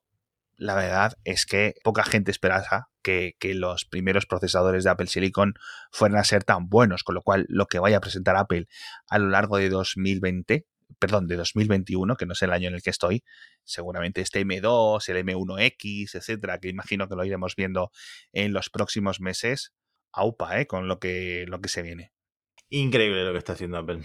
la 0.57 0.75
verdad 0.75 1.13
es 1.23 1.45
que 1.45 1.75
poca 1.83 2.03
gente 2.03 2.31
esperaba 2.31 2.89
que, 3.03 3.35
que, 3.39 3.53
los 3.53 3.85
primeros 3.85 4.25
procesadores 4.25 4.83
de 4.83 4.89
Apple 4.89 5.07
Silicon 5.07 5.53
fueran 5.91 6.19
a 6.19 6.23
ser 6.23 6.43
tan 6.43 6.67
buenos, 6.67 7.03
con 7.03 7.15
lo 7.15 7.21
cual 7.21 7.45
lo 7.47 7.67
que 7.67 7.79
vaya 7.79 7.97
a 7.97 8.01
presentar 8.01 8.35
Apple 8.35 8.67
a 9.07 9.19
lo 9.19 9.29
largo 9.29 9.57
de 9.57 9.69
2020, 9.69 10.65
perdón, 10.99 11.27
de 11.27 11.35
2021, 11.35 12.15
que 12.15 12.25
no 12.25 12.33
es 12.33 12.41
el 12.41 12.51
año 12.51 12.67
en 12.67 12.75
el 12.75 12.81
que 12.81 12.89
estoy, 12.89 13.23
seguramente 13.63 14.21
este 14.21 14.45
M2, 14.45 15.07
el 15.09 15.25
M1X, 15.25 16.15
etcétera, 16.15 16.59
que 16.59 16.69
imagino 16.69 17.07
que 17.07 17.15
lo 17.15 17.23
iremos 17.23 17.55
viendo 17.55 17.91
en 18.33 18.53
los 18.53 18.69
próximos 18.69 19.21
meses, 19.21 19.73
aupa, 20.11 20.59
¿eh? 20.59 20.67
con 20.67 20.87
lo 20.87 20.99
que, 20.99 21.45
lo 21.47 21.61
que 21.61 21.69
se 21.69 21.83
viene. 21.83 22.11
Increíble 22.69 23.23
lo 23.23 23.31
que 23.31 23.37
está 23.37 23.53
haciendo 23.53 23.77
Apple. 23.77 24.01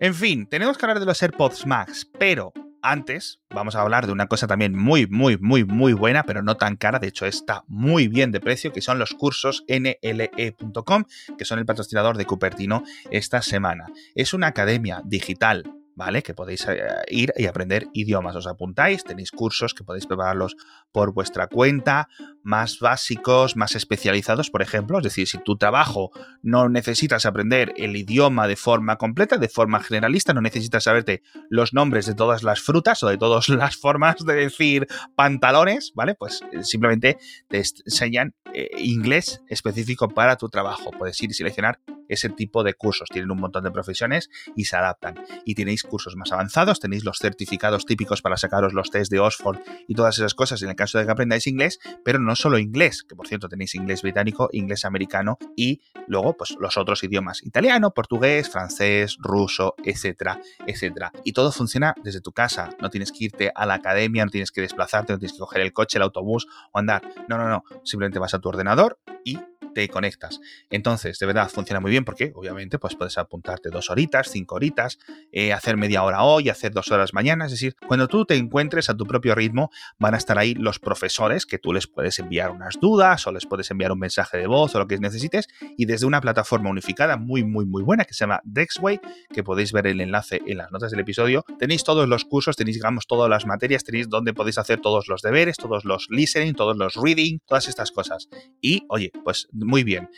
En 0.00 0.14
fin, 0.14 0.46
tenemos 0.48 0.78
que 0.78 0.86
hablar 0.86 1.00
de 1.00 1.06
los 1.06 1.22
AirPods 1.22 1.66
Max, 1.66 2.08
pero 2.18 2.52
antes, 2.84 3.40
vamos 3.50 3.74
a 3.74 3.80
hablar 3.80 4.06
de 4.06 4.12
una 4.12 4.26
cosa 4.26 4.46
también 4.46 4.76
muy, 4.76 5.06
muy, 5.06 5.38
muy, 5.38 5.64
muy 5.64 5.92
buena, 5.92 6.24
pero 6.24 6.42
no 6.42 6.56
tan 6.56 6.76
cara, 6.76 6.98
de 6.98 7.08
hecho 7.08 7.26
está 7.26 7.64
muy 7.66 8.08
bien 8.08 8.30
de 8.30 8.40
precio, 8.40 8.72
que 8.72 8.82
son 8.82 8.98
los 8.98 9.14
cursos 9.14 9.64
nle.com, 9.68 11.04
que 11.38 11.44
son 11.44 11.58
el 11.58 11.66
patrocinador 11.66 12.16
de 12.16 12.26
Cupertino 12.26 12.84
esta 13.10 13.42
semana. 13.42 13.86
Es 14.14 14.34
una 14.34 14.48
academia 14.48 15.02
digital 15.04 15.64
¿vale? 15.94 16.22
Que 16.22 16.34
podéis 16.34 16.66
eh, 16.68 16.82
ir 17.08 17.32
y 17.36 17.46
aprender 17.46 17.88
idiomas. 17.92 18.36
Os 18.36 18.46
apuntáis, 18.46 19.04
tenéis 19.04 19.30
cursos 19.30 19.74
que 19.74 19.84
podéis 19.84 20.06
prepararlos 20.06 20.56
por 20.92 21.12
vuestra 21.12 21.46
cuenta, 21.46 22.08
más 22.42 22.78
básicos, 22.80 23.56
más 23.56 23.74
especializados, 23.74 24.50
por 24.50 24.62
ejemplo. 24.62 24.98
Es 24.98 25.04
decir, 25.04 25.28
si 25.28 25.38
tu 25.38 25.56
trabajo 25.56 26.10
no 26.42 26.68
necesitas 26.68 27.26
aprender 27.26 27.72
el 27.76 27.96
idioma 27.96 28.46
de 28.46 28.56
forma 28.56 28.96
completa, 28.96 29.38
de 29.38 29.48
forma 29.48 29.80
generalista, 29.80 30.34
no 30.34 30.40
necesitas 30.40 30.84
saberte 30.84 31.22
los 31.48 31.72
nombres 31.72 32.06
de 32.06 32.14
todas 32.14 32.42
las 32.42 32.60
frutas 32.60 33.02
o 33.02 33.08
de 33.08 33.18
todas 33.18 33.48
las 33.50 33.76
formas 33.76 34.16
de 34.24 34.34
decir 34.34 34.86
pantalones, 35.14 35.92
¿vale? 35.94 36.14
Pues 36.14 36.42
eh, 36.52 36.64
simplemente 36.64 37.18
te 37.48 37.58
enseñan 37.58 38.34
eh, 38.52 38.70
inglés 38.78 39.42
específico 39.48 40.08
para 40.08 40.36
tu 40.36 40.48
trabajo. 40.48 40.90
Puedes 40.90 41.20
ir 41.22 41.30
y 41.30 41.34
seleccionar 41.34 41.80
ese 42.08 42.28
tipo 42.28 42.62
de 42.64 42.74
cursos. 42.74 43.08
Tienen 43.10 43.30
un 43.30 43.38
montón 43.38 43.64
de 43.64 43.70
profesiones 43.70 44.30
y 44.56 44.64
se 44.64 44.76
adaptan. 44.76 45.14
Y 45.44 45.54
tenéis 45.54 45.82
cursos 45.82 46.16
más 46.16 46.32
avanzados, 46.32 46.80
tenéis 46.80 47.04
los 47.04 47.18
certificados 47.18 47.86
típicos 47.86 48.22
para 48.22 48.36
sacaros 48.36 48.72
los 48.72 48.90
test 48.90 49.10
de 49.10 49.20
Oxford 49.20 49.58
y 49.88 49.94
todas 49.94 50.18
esas 50.18 50.34
cosas 50.34 50.62
en 50.62 50.70
el 50.70 50.76
caso 50.76 50.98
de 50.98 51.06
que 51.06 51.12
aprendáis 51.12 51.46
inglés, 51.46 51.78
pero 52.04 52.18
no 52.18 52.36
solo 52.36 52.58
inglés, 52.58 53.02
que 53.02 53.14
por 53.14 53.26
cierto 53.26 53.48
tenéis 53.48 53.74
inglés 53.74 54.02
británico, 54.02 54.48
inglés 54.52 54.84
americano 54.84 55.38
y 55.56 55.80
luego 56.06 56.36
pues 56.36 56.56
los 56.58 56.76
otros 56.76 57.02
idiomas, 57.04 57.42
italiano, 57.42 57.92
portugués, 57.92 58.48
francés, 58.50 59.16
ruso, 59.20 59.74
etcétera, 59.84 60.40
etcétera. 60.66 61.12
Y 61.24 61.32
todo 61.32 61.52
funciona 61.52 61.94
desde 62.02 62.20
tu 62.20 62.32
casa, 62.32 62.70
no 62.80 62.90
tienes 62.90 63.12
que 63.12 63.24
irte 63.24 63.52
a 63.54 63.66
la 63.66 63.74
academia, 63.74 64.24
no 64.24 64.30
tienes 64.30 64.52
que 64.52 64.60
desplazarte, 64.60 65.12
no 65.12 65.18
tienes 65.18 65.34
que 65.34 65.40
coger 65.40 65.62
el 65.62 65.72
coche, 65.72 65.98
el 65.98 66.02
autobús 66.02 66.46
o 66.72 66.78
andar. 66.78 67.02
No, 67.28 67.38
no, 67.38 67.48
no, 67.48 67.64
simplemente 67.84 68.18
vas 68.18 68.34
a 68.34 68.38
tu 68.38 68.48
ordenador 68.48 68.98
y 69.24 69.38
te 69.74 69.88
conectas. 69.88 70.40
Entonces, 70.70 71.18
de 71.18 71.26
verdad, 71.26 71.50
funciona 71.50 71.80
muy 71.80 71.90
bien 71.90 72.04
porque 72.04 72.32
obviamente 72.34 72.78
pues 72.78 72.94
puedes 72.94 73.18
apuntarte 73.18 73.70
dos 73.70 73.90
horitas, 73.90 74.30
cinco 74.30 74.54
horitas, 74.54 74.98
eh, 75.32 75.52
hacer 75.52 75.76
media 75.76 76.02
hora 76.02 76.22
hoy, 76.22 76.48
hacer 76.48 76.72
dos 76.72 76.90
horas 76.90 77.12
mañana. 77.12 77.46
Es 77.46 77.50
decir, 77.50 77.76
cuando 77.86 78.08
tú 78.08 78.24
te 78.24 78.36
encuentres 78.36 78.88
a 78.88 78.96
tu 78.96 79.06
propio 79.06 79.34
ritmo, 79.34 79.70
van 79.98 80.14
a 80.14 80.16
estar 80.16 80.38
ahí 80.38 80.54
los 80.54 80.78
profesores 80.78 81.44
que 81.46 81.58
tú 81.58 81.72
les 81.72 81.86
puedes 81.86 82.18
enviar 82.18 82.50
unas 82.50 82.78
dudas 82.80 83.26
o 83.26 83.32
les 83.32 83.46
puedes 83.46 83.70
enviar 83.70 83.92
un 83.92 83.98
mensaje 83.98 84.38
de 84.38 84.46
voz 84.46 84.74
o 84.74 84.78
lo 84.78 84.86
que 84.86 84.98
necesites 84.98 85.48
y 85.76 85.86
desde 85.86 86.06
una 86.06 86.20
plataforma 86.20 86.70
unificada 86.70 87.16
muy, 87.16 87.44
muy, 87.44 87.66
muy 87.66 87.82
buena 87.82 88.04
que 88.04 88.14
se 88.14 88.20
llama 88.20 88.40
Dexway, 88.44 89.00
que 89.32 89.42
podéis 89.42 89.72
ver 89.72 89.86
el 89.86 90.00
enlace 90.00 90.40
en 90.46 90.58
las 90.58 90.70
notas 90.70 90.90
del 90.90 91.00
episodio. 91.00 91.44
Tenéis 91.58 91.84
todos 91.84 92.08
los 92.08 92.24
cursos, 92.24 92.56
tenéis, 92.56 92.76
digamos, 92.76 93.06
todas 93.06 93.28
las 93.28 93.46
materias, 93.46 93.84
tenéis 93.84 94.08
donde 94.08 94.32
podéis 94.32 94.58
hacer 94.58 94.80
todos 94.80 95.08
los 95.08 95.22
deberes, 95.22 95.56
todos 95.56 95.84
los 95.84 96.06
listening, 96.10 96.54
todos 96.54 96.76
los 96.76 96.94
reading, 96.94 97.38
todas 97.46 97.68
estas 97.68 97.90
cosas. 97.90 98.28
Y, 98.60 98.84
oye, 98.88 99.10
pues 99.24 99.48
muy 99.64 99.84
bien. 99.84 100.08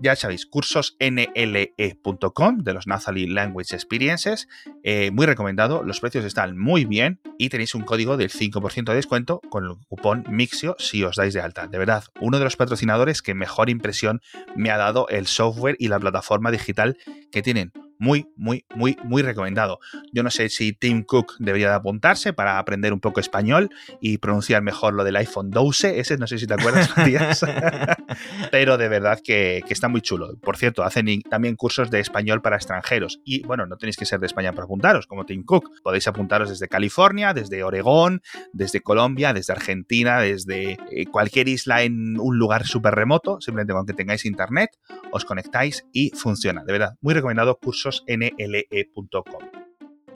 Ya 0.00 0.16
sabéis, 0.16 0.46
cursos 0.46 0.96
nle.com 0.98 2.58
de 2.58 2.72
los 2.72 2.86
Nathalie 2.86 3.28
Language 3.28 3.74
Experiences. 3.74 4.48
Eh, 4.82 5.10
muy 5.12 5.26
recomendado, 5.26 5.84
los 5.84 6.00
precios 6.00 6.24
están 6.24 6.58
muy 6.58 6.84
bien 6.84 7.20
y 7.38 7.50
tenéis 7.50 7.74
un 7.74 7.82
código 7.82 8.16
del 8.16 8.30
5% 8.30 8.84
de 8.84 8.94
descuento 8.96 9.40
con 9.48 9.64
el 9.64 9.76
cupón 9.88 10.24
Mixio 10.28 10.74
si 10.78 11.04
os 11.04 11.16
dais 11.16 11.34
de 11.34 11.40
alta. 11.40 11.68
De 11.68 11.78
verdad, 11.78 12.04
uno 12.20 12.38
de 12.38 12.44
los 12.44 12.56
patrocinadores 12.56 13.22
que 13.22 13.34
mejor 13.34 13.70
impresión 13.70 14.20
me 14.56 14.70
ha 14.70 14.76
dado 14.76 15.06
el 15.08 15.26
software 15.26 15.76
y 15.78 15.88
la 15.88 16.00
plataforma 16.00 16.50
digital 16.50 16.96
que 17.30 17.42
tienen 17.42 17.72
muy, 18.02 18.26
muy, 18.34 18.64
muy, 18.74 18.96
muy 19.04 19.22
recomendado. 19.22 19.78
Yo 20.12 20.24
no 20.24 20.30
sé 20.30 20.48
si 20.48 20.72
Tim 20.72 21.04
Cook 21.04 21.34
debería 21.38 21.68
de 21.68 21.76
apuntarse 21.76 22.32
para 22.32 22.58
aprender 22.58 22.92
un 22.92 22.98
poco 22.98 23.20
español 23.20 23.70
y 24.00 24.18
pronunciar 24.18 24.60
mejor 24.60 24.94
lo 24.94 25.04
del 25.04 25.14
iPhone 25.14 25.52
12, 25.52 26.00
ese 26.00 26.18
no 26.18 26.26
sé 26.26 26.38
si 26.38 26.48
te 26.48 26.54
acuerdas, 26.54 26.90
pero 28.50 28.76
de 28.76 28.88
verdad 28.88 29.20
que, 29.22 29.62
está 29.68 29.86
muy 29.86 30.00
chulo. 30.00 30.36
Por 30.40 30.56
cierto, 30.56 30.82
hacen 30.82 31.22
también 31.30 31.54
cursos 31.54 31.92
de 31.92 32.00
español 32.00 32.42
para 32.42 32.56
extranjeros 32.56 33.20
y 33.24 33.44
bueno, 33.44 33.66
no 33.66 33.76
tenéis 33.76 33.96
que 33.96 34.04
ser 34.04 34.18
de 34.18 34.26
España 34.26 34.52
para 34.52 34.64
apuntaros, 34.64 35.06
como 35.06 35.24
Tim 35.24 35.44
Cook. 35.44 35.70
Podéis 35.84 36.08
apuntaros 36.08 36.50
desde 36.50 36.66
California, 36.66 37.32
desde 37.32 37.62
Oregón, 37.62 38.20
desde 38.52 38.80
Colombia, 38.80 39.32
desde 39.32 39.52
Argentina, 39.52 40.20
desde 40.20 40.76
eh, 40.90 41.06
cualquier 41.06 41.48
isla 41.48 41.84
en 41.84 42.18
un 42.18 42.36
lugar 42.36 42.66
súper 42.66 42.96
remoto, 42.96 43.40
simplemente 43.40 43.74
con 43.74 43.86
que 43.86 43.94
tengáis 43.94 44.24
internet, 44.24 44.70
os 45.12 45.24
conectáis 45.24 45.86
y 45.92 46.10
funciona. 46.10 46.64
De 46.64 46.72
verdad, 46.72 46.96
muy 47.00 47.14
recomendado 47.14 47.56
cursos 47.60 47.91
nle.com. 48.06 49.61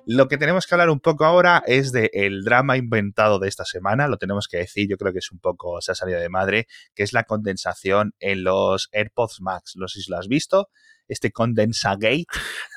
Lo 0.06 0.28
que 0.28 0.38
tenemos 0.38 0.66
que 0.66 0.74
hablar 0.74 0.88
un 0.88 1.00
poco 1.00 1.24
ahora 1.24 1.62
es 1.66 1.90
del 1.90 2.10
el 2.12 2.44
drama 2.44 2.76
inventado 2.76 3.38
de 3.38 3.48
esta 3.48 3.64
semana, 3.64 4.06
lo 4.06 4.18
tenemos 4.18 4.46
que 4.48 4.58
decir, 4.58 4.88
yo 4.88 4.96
creo 4.96 5.12
que 5.12 5.18
es 5.18 5.32
un 5.32 5.40
poco, 5.40 5.80
se 5.80 5.92
ha 5.92 5.94
salido 5.96 6.20
de 6.20 6.28
madre, 6.28 6.68
que 6.94 7.02
es 7.02 7.12
la 7.12 7.24
condensación 7.24 8.14
en 8.20 8.44
los 8.44 8.88
AirPods 8.92 9.40
Max. 9.40 9.72
No 9.74 9.88
sé 9.88 10.00
si 10.00 10.10
lo 10.10 10.16
has 10.16 10.28
visto, 10.28 10.70
este 11.08 11.32
Condensagate. 11.32 12.26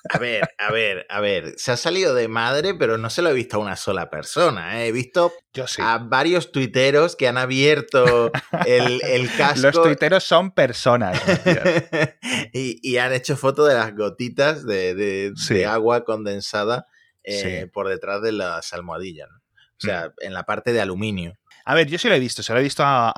A 0.09 0.17
ver, 0.17 0.49
a 0.57 0.71
ver, 0.71 1.05
a 1.09 1.19
ver, 1.19 1.53
se 1.57 1.71
ha 1.71 1.77
salido 1.77 2.13
de 2.13 2.27
madre, 2.27 2.73
pero 2.73 2.97
no 2.97 3.09
se 3.09 3.21
lo 3.21 3.29
he 3.29 3.33
visto 3.33 3.57
a 3.57 3.59
una 3.59 3.75
sola 3.75 4.09
persona. 4.09 4.81
¿eh? 4.81 4.87
He 4.87 4.91
visto 4.91 5.31
a 5.79 5.97
varios 5.99 6.51
tuiteros 6.51 7.15
que 7.15 7.27
han 7.27 7.37
abierto 7.37 8.31
el, 8.65 9.01
el 9.03 9.29
casco. 9.37 9.67
Los 9.67 9.81
tuiteros 9.81 10.23
son 10.23 10.51
personas. 10.51 11.21
y, 12.53 12.97
han 12.97 13.13
hecho 13.13 13.37
foto 13.37 13.65
de 13.65 13.75
las 13.75 13.95
gotitas 13.95 14.65
de, 14.65 15.33
agua 15.67 16.03
condensada 16.03 16.87
eh, 17.23 17.67
por 17.71 17.87
detrás 17.87 18.21
de 18.21 18.31
las 18.31 18.73
almohadillas. 18.73 19.29
O 19.29 19.85
sea, 19.85 20.09
mm. 20.09 20.25
en 20.25 20.33
la 20.33 20.43
parte 20.43 20.73
de 20.73 20.81
aluminio. 20.81 21.37
A 21.65 21.75
ver, 21.75 21.87
yo 21.87 21.97
sí 21.97 22.07
lo 22.07 22.15
he 22.15 22.19
visto, 22.19 22.41
se 22.41 22.53
lo 22.53 22.59
he 22.59 22.63
visto 22.63 22.83
a, 22.83 23.11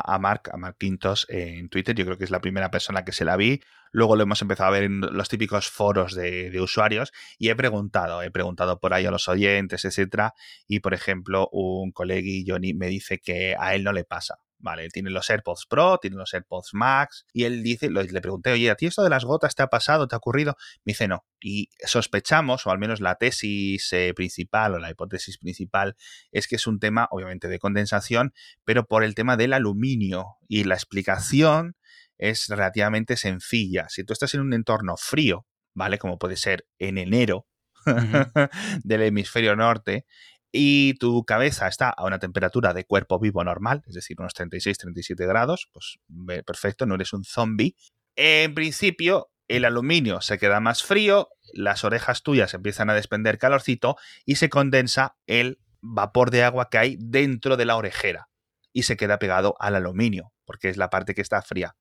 a, 0.00 0.18
Mark, 0.18 0.50
a 0.52 0.56
Mark 0.56 0.76
Quintos 0.78 1.26
en 1.28 1.68
Twitter, 1.68 1.94
yo 1.94 2.04
creo 2.04 2.18
que 2.18 2.24
es 2.24 2.30
la 2.30 2.40
primera 2.40 2.70
persona 2.70 3.04
que 3.04 3.12
se 3.12 3.24
la 3.24 3.36
vi. 3.36 3.60
Luego 3.92 4.16
lo 4.16 4.22
hemos 4.22 4.42
empezado 4.42 4.68
a 4.68 4.72
ver 4.72 4.84
en 4.84 5.00
los 5.00 5.28
típicos 5.28 5.68
foros 5.68 6.14
de, 6.14 6.50
de 6.50 6.60
usuarios 6.60 7.12
y 7.38 7.50
he 7.50 7.54
preguntado, 7.54 8.22
he 8.22 8.30
preguntado 8.30 8.80
por 8.80 8.94
ahí 8.94 9.06
a 9.06 9.10
los 9.10 9.28
oyentes, 9.28 9.84
etcétera. 9.84 10.34
Y 10.66 10.80
por 10.80 10.94
ejemplo, 10.94 11.48
un 11.52 11.92
colega 11.92 12.28
Johnny 12.46 12.74
me 12.74 12.88
dice 12.88 13.18
que 13.18 13.54
a 13.58 13.74
él 13.74 13.84
no 13.84 13.92
le 13.92 14.04
pasa. 14.04 14.38
Vale, 14.62 14.84
él 14.84 14.92
tiene 14.92 15.10
los 15.10 15.28
AirPods 15.28 15.66
Pro, 15.68 15.98
tiene 15.98 16.16
los 16.16 16.32
AirPods 16.32 16.70
Max, 16.72 17.26
y 17.32 17.44
él 17.44 17.64
dice, 17.64 17.90
le 17.90 18.20
pregunté, 18.20 18.52
oye, 18.52 18.70
¿a 18.70 18.76
ti 18.76 18.86
esto 18.86 19.02
de 19.02 19.10
las 19.10 19.24
gotas 19.24 19.56
te 19.56 19.62
ha 19.64 19.66
pasado, 19.66 20.06
te 20.06 20.14
ha 20.14 20.18
ocurrido? 20.18 20.56
Me 20.84 20.92
dice, 20.92 21.08
no. 21.08 21.26
Y 21.40 21.68
sospechamos, 21.84 22.64
o 22.66 22.70
al 22.70 22.78
menos 22.78 23.00
la 23.00 23.16
tesis 23.16 23.92
eh, 23.92 24.14
principal 24.14 24.74
o 24.74 24.78
la 24.78 24.88
hipótesis 24.88 25.38
principal, 25.38 25.96
es 26.30 26.46
que 26.46 26.56
es 26.56 26.66
un 26.68 26.78
tema, 26.78 27.08
obviamente, 27.10 27.48
de 27.48 27.58
condensación, 27.58 28.32
pero 28.64 28.86
por 28.86 29.02
el 29.02 29.16
tema 29.16 29.36
del 29.36 29.52
aluminio. 29.52 30.36
Y 30.46 30.62
la 30.62 30.74
explicación 30.74 31.76
es 32.16 32.46
relativamente 32.46 33.16
sencilla. 33.16 33.88
Si 33.88 34.04
tú 34.04 34.12
estás 34.12 34.32
en 34.34 34.42
un 34.42 34.52
entorno 34.52 34.96
frío, 34.96 35.44
¿vale? 35.74 35.98
Como 35.98 36.18
puede 36.20 36.36
ser 36.36 36.68
en 36.78 36.98
enero, 36.98 37.48
del 38.84 39.02
hemisferio 39.02 39.56
norte, 39.56 40.06
y 40.52 40.94
tu 40.94 41.24
cabeza 41.24 41.66
está 41.66 41.88
a 41.88 42.04
una 42.04 42.18
temperatura 42.18 42.74
de 42.74 42.84
cuerpo 42.84 43.18
vivo 43.18 43.42
normal, 43.42 43.82
es 43.86 43.94
decir, 43.94 44.18
unos 44.20 44.34
36-37 44.34 45.26
grados, 45.26 45.68
pues 45.72 45.98
perfecto, 46.44 46.84
no 46.84 46.94
eres 46.94 47.14
un 47.14 47.24
zombie. 47.24 47.74
En 48.14 48.54
principio, 48.54 49.30
el 49.48 49.64
aluminio 49.64 50.20
se 50.20 50.38
queda 50.38 50.60
más 50.60 50.82
frío, 50.82 51.30
las 51.54 51.84
orejas 51.84 52.22
tuyas 52.22 52.52
empiezan 52.54 52.90
a 52.90 52.94
desprender 52.94 53.38
calorcito 53.38 53.96
y 54.26 54.36
se 54.36 54.50
condensa 54.50 55.16
el 55.26 55.58
vapor 55.80 56.30
de 56.30 56.44
agua 56.44 56.68
que 56.70 56.78
hay 56.78 56.96
dentro 57.00 57.56
de 57.56 57.64
la 57.64 57.76
orejera. 57.76 58.28
y 58.74 58.84
se 58.84 58.96
queda 58.96 59.18
pegado 59.18 59.54
al 59.58 59.74
aluminio, 59.74 60.32
porque 60.46 60.70
es 60.70 60.78
la 60.78 60.88
parte 60.88 61.14
que 61.14 61.20
está 61.20 61.42
fría. 61.42 61.76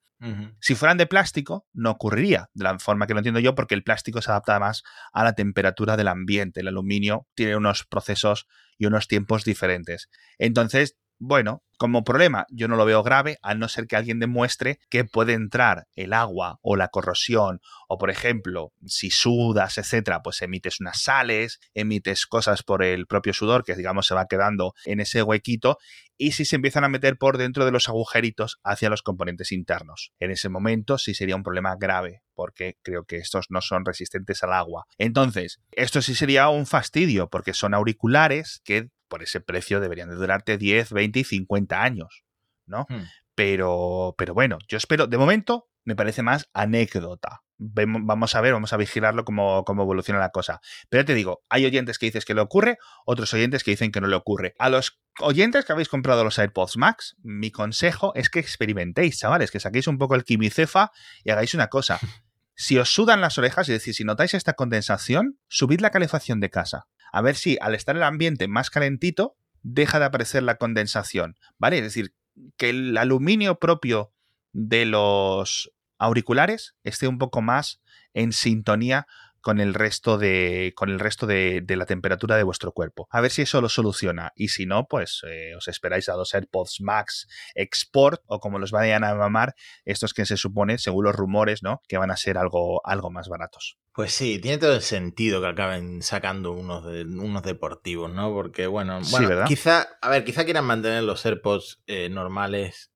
Si 0.60 0.76
fueran 0.76 0.98
de 0.98 1.08
plástico, 1.08 1.66
no 1.74 1.92
ocurriría 1.92 2.50
de 2.54 2.64
la 2.64 2.78
forma 2.78 3.08
que 3.08 3.14
lo 3.14 3.20
entiendo 3.20 3.40
yo, 3.40 3.56
porque 3.56 3.74
el 3.74 3.84
plástico 3.84 4.22
se 4.22 4.30
adapta 4.30 4.60
más 4.60 4.84
a 5.14 5.24
la 5.24 5.34
temperatura 5.34 5.98
del 5.98 6.08
ambiente. 6.08 6.60
El 6.60 6.68
aluminio 6.68 7.28
tiene 7.34 7.56
unos 7.56 7.86
procesos 7.86 8.48
y 8.78 8.86
unos 8.86 9.08
tiempos 9.08 9.44
diferentes. 9.44 10.10
Entonces, 10.38 10.96
bueno, 11.24 11.64
como 11.78 12.04
problema 12.04 12.48
yo 12.50 12.68
no 12.68 12.76
lo 12.76 12.86
veo 12.86 13.04
grave, 13.04 13.38
a 13.44 13.54
no 13.54 13.68
ser 13.68 13.86
que 13.86 13.96
alguien 13.96 14.20
demuestre 14.20 14.80
que 14.90 15.06
puede 15.06 15.34
entrar 15.34 15.88
el 15.96 16.14
agua 16.14 16.58
o 16.64 16.76
la 16.76 16.88
corrosión, 16.88 17.60
o 17.88 18.00
por 18.00 18.10
ejemplo, 18.10 18.74
si 18.88 19.12
sudas, 19.12 19.78
etcétera, 19.78 20.24
pues 20.24 20.42
emites 20.42 20.80
unas 20.80 21.02
sales, 21.04 21.60
emites 21.76 22.26
cosas 22.26 22.64
por 22.64 22.84
el 22.84 23.06
propio 23.06 23.34
sudor 23.34 23.64
que 23.64 23.76
digamos 23.76 24.08
se 24.08 24.16
va 24.16 24.26
quedando 24.26 24.74
en 24.84 25.00
ese 25.00 25.22
huequito, 25.22 25.78
y 26.22 26.34
si 26.34 26.46
se 26.46 26.56
empiezan 26.56 26.84
a 26.84 26.88
meter 26.88 27.18
por 27.18 27.40
dentro 27.40 27.66
de 27.66 27.72
los 27.72 27.90
agujeritos 27.90 28.60
hacia 28.64 28.92
los 28.92 29.02
componentes 29.02 29.52
internos. 29.52 30.14
En 30.20 30.30
ese 30.30 30.50
momento 30.50 31.00
sí 31.00 31.16
sería 31.16 31.36
un 31.36 31.42
problema 31.42 31.76
grave, 31.80 32.22
porque 32.36 32.78
creo 32.84 33.06
que 33.06 33.18
estos 33.18 33.48
no 33.50 33.60
son 33.60 33.86
resistentes 33.86 34.44
al 34.44 34.54
agua. 34.54 34.86
Entonces, 35.00 35.62
esto 35.72 36.00
sí 36.04 36.14
sería 36.14 36.50
un 36.50 36.68
fastidio, 36.68 37.28
porque 37.28 37.56
son 37.56 37.74
auriculares 37.74 38.62
que 38.64 38.90
por 39.08 39.24
ese 39.24 39.42
precio 39.42 39.80
deberían 39.80 40.10
de 40.10 40.16
durarte 40.16 40.60
10, 40.60 40.94
20 40.94 41.22
y 41.22 41.24
50 41.24 41.82
años, 41.82 42.24
¿no? 42.68 42.86
Hmm. 42.88 43.06
Pero, 43.34 44.14
pero 44.16 44.36
bueno, 44.36 44.60
yo 44.68 44.78
espero, 44.78 45.08
de 45.08 45.18
momento 45.18 45.70
me 45.86 45.96
parece 45.96 46.22
más 46.22 46.46
anécdota. 46.54 47.42
Vamos 47.64 48.36
a 48.36 48.42
ver, 48.42 48.54
vamos 48.54 48.74
a 48.74 48.78
vigilarlo 48.78 49.24
cómo, 49.24 49.64
cómo 49.66 49.84
evoluciona 49.84 50.20
la 50.20 50.30
cosa. 50.30 50.62
Pero 50.90 51.06
te 51.06 51.14
digo, 51.14 51.44
hay 51.50 51.66
oyentes 51.66 52.00
que 52.00 52.08
dicen 52.08 52.24
que 52.26 52.34
le 52.34 52.42
ocurre, 52.42 52.78
otros 53.06 53.34
oyentes 53.34 53.64
que 53.64 53.72
dicen 53.72 53.92
que 53.92 54.02
no 54.02 54.08
le 54.08 54.16
ocurre. 54.16 54.56
A 54.58 54.70
los 54.70 55.00
oyentes 55.20 55.66
que 55.66 55.74
habéis 55.74 55.90
comprado 55.90 56.24
los 56.24 56.40
AirPods 56.40 56.78
Max, 56.78 57.16
mi 57.22 57.52
consejo 57.52 58.14
es 58.16 58.30
que 58.30 58.40
experimentéis, 58.40 59.20
chavales, 59.20 59.52
que 59.52 59.60
saquéis 59.60 59.88
un 59.88 59.98
poco 59.98 60.16
el 60.16 60.24
quimicefa 60.24 60.92
y 61.24 61.32
hagáis 61.32 61.54
una 61.54 61.68
cosa. 61.68 62.00
Si 62.54 62.78
os 62.78 62.94
sudan 62.94 63.22
las 63.22 63.40
orejas, 63.40 63.68
es 63.70 63.74
decir, 63.74 63.96
si 63.96 64.04
notáis 64.04 64.36
esta 64.36 64.54
condensación, 64.54 65.40
subid 65.48 65.80
la 65.80 65.90
calefacción 65.90 66.40
de 66.42 66.52
casa 66.52 66.86
a 67.12 67.22
ver 67.22 67.36
si 67.36 67.58
al 67.62 67.76
estar 67.76 67.96
el 67.96 68.04
ambiente 68.04 68.48
más 68.48 68.70
calentito 68.70 69.36
deja 69.62 70.00
de 70.00 70.06
aparecer 70.06 70.44
la 70.44 70.56
condensación, 70.56 71.36
¿vale? 71.58 71.78
Es 71.78 71.84
decir, 71.84 72.14
que 72.58 72.70
el 72.70 72.98
aluminio 72.98 73.60
propio 73.60 74.14
de 74.54 74.86
los 74.86 75.72
auriculares 76.02 76.76
esté 76.84 77.08
un 77.08 77.20
poco 77.20 77.42
más 77.42 77.82
en 78.14 78.34
sintonía 78.34 79.08
con 79.42 79.60
el 79.60 79.74
resto 79.74 80.18
de 80.18 80.74
con 80.76 80.90
el 80.90 81.00
resto 81.00 81.26
de, 81.26 81.64
la 81.68 81.86
temperatura 81.86 82.38
de 82.38 82.44
vuestro 82.44 82.72
cuerpo. 82.72 83.08
A 83.12 83.22
ver 83.22 83.32
si 83.32 83.42
eso 83.42 83.60
lo 83.60 83.70
soluciona. 83.70 84.32
Y 84.36 84.50
si 84.50 84.66
no, 84.66 84.88
pues 84.88 85.22
eh, 85.28 85.56
os 85.56 85.68
esperáis 85.68 86.10
a 86.10 86.16
los 86.16 86.34
AirPods 86.34 86.82
Max 86.82 87.28
Export 87.56 88.22
o 88.28 88.40
como 88.40 88.60
los 88.60 88.72
vayan 88.72 89.04
a 89.04 89.16
llamar, 89.16 89.56
estos 89.84 90.14
que 90.14 90.26
se 90.26 90.38
supone, 90.38 90.78
según 90.78 91.06
los 91.06 91.16
rumores, 91.16 91.64
¿no? 91.64 91.82
Que 91.88 91.98
van 91.98 92.12
a 92.12 92.18
ser 92.18 92.38
algo, 92.38 92.86
algo 92.86 93.10
más 93.10 93.28
baratos. 93.30 93.78
Pues 93.94 94.14
sí, 94.14 94.40
tiene 94.40 94.58
todo 94.58 94.76
el 94.76 94.82
sentido 94.82 95.42
que 95.42 95.48
acaben 95.48 96.02
sacando 96.02 96.52
unos, 96.52 96.86
de, 96.86 97.04
unos 97.04 97.44
deportivos, 97.44 98.12
¿no? 98.12 98.32
Porque, 98.32 98.68
bueno, 98.68 99.00
bueno 99.10 99.46
quizá, 99.46 99.88
a 100.02 100.10
ver, 100.10 100.24
quizá 100.24 100.46
quieran 100.46 100.66
mantener 100.66 101.04
los 101.04 101.26
AirPods 101.26 101.82
eh, 101.88 102.10
normales 102.10 102.91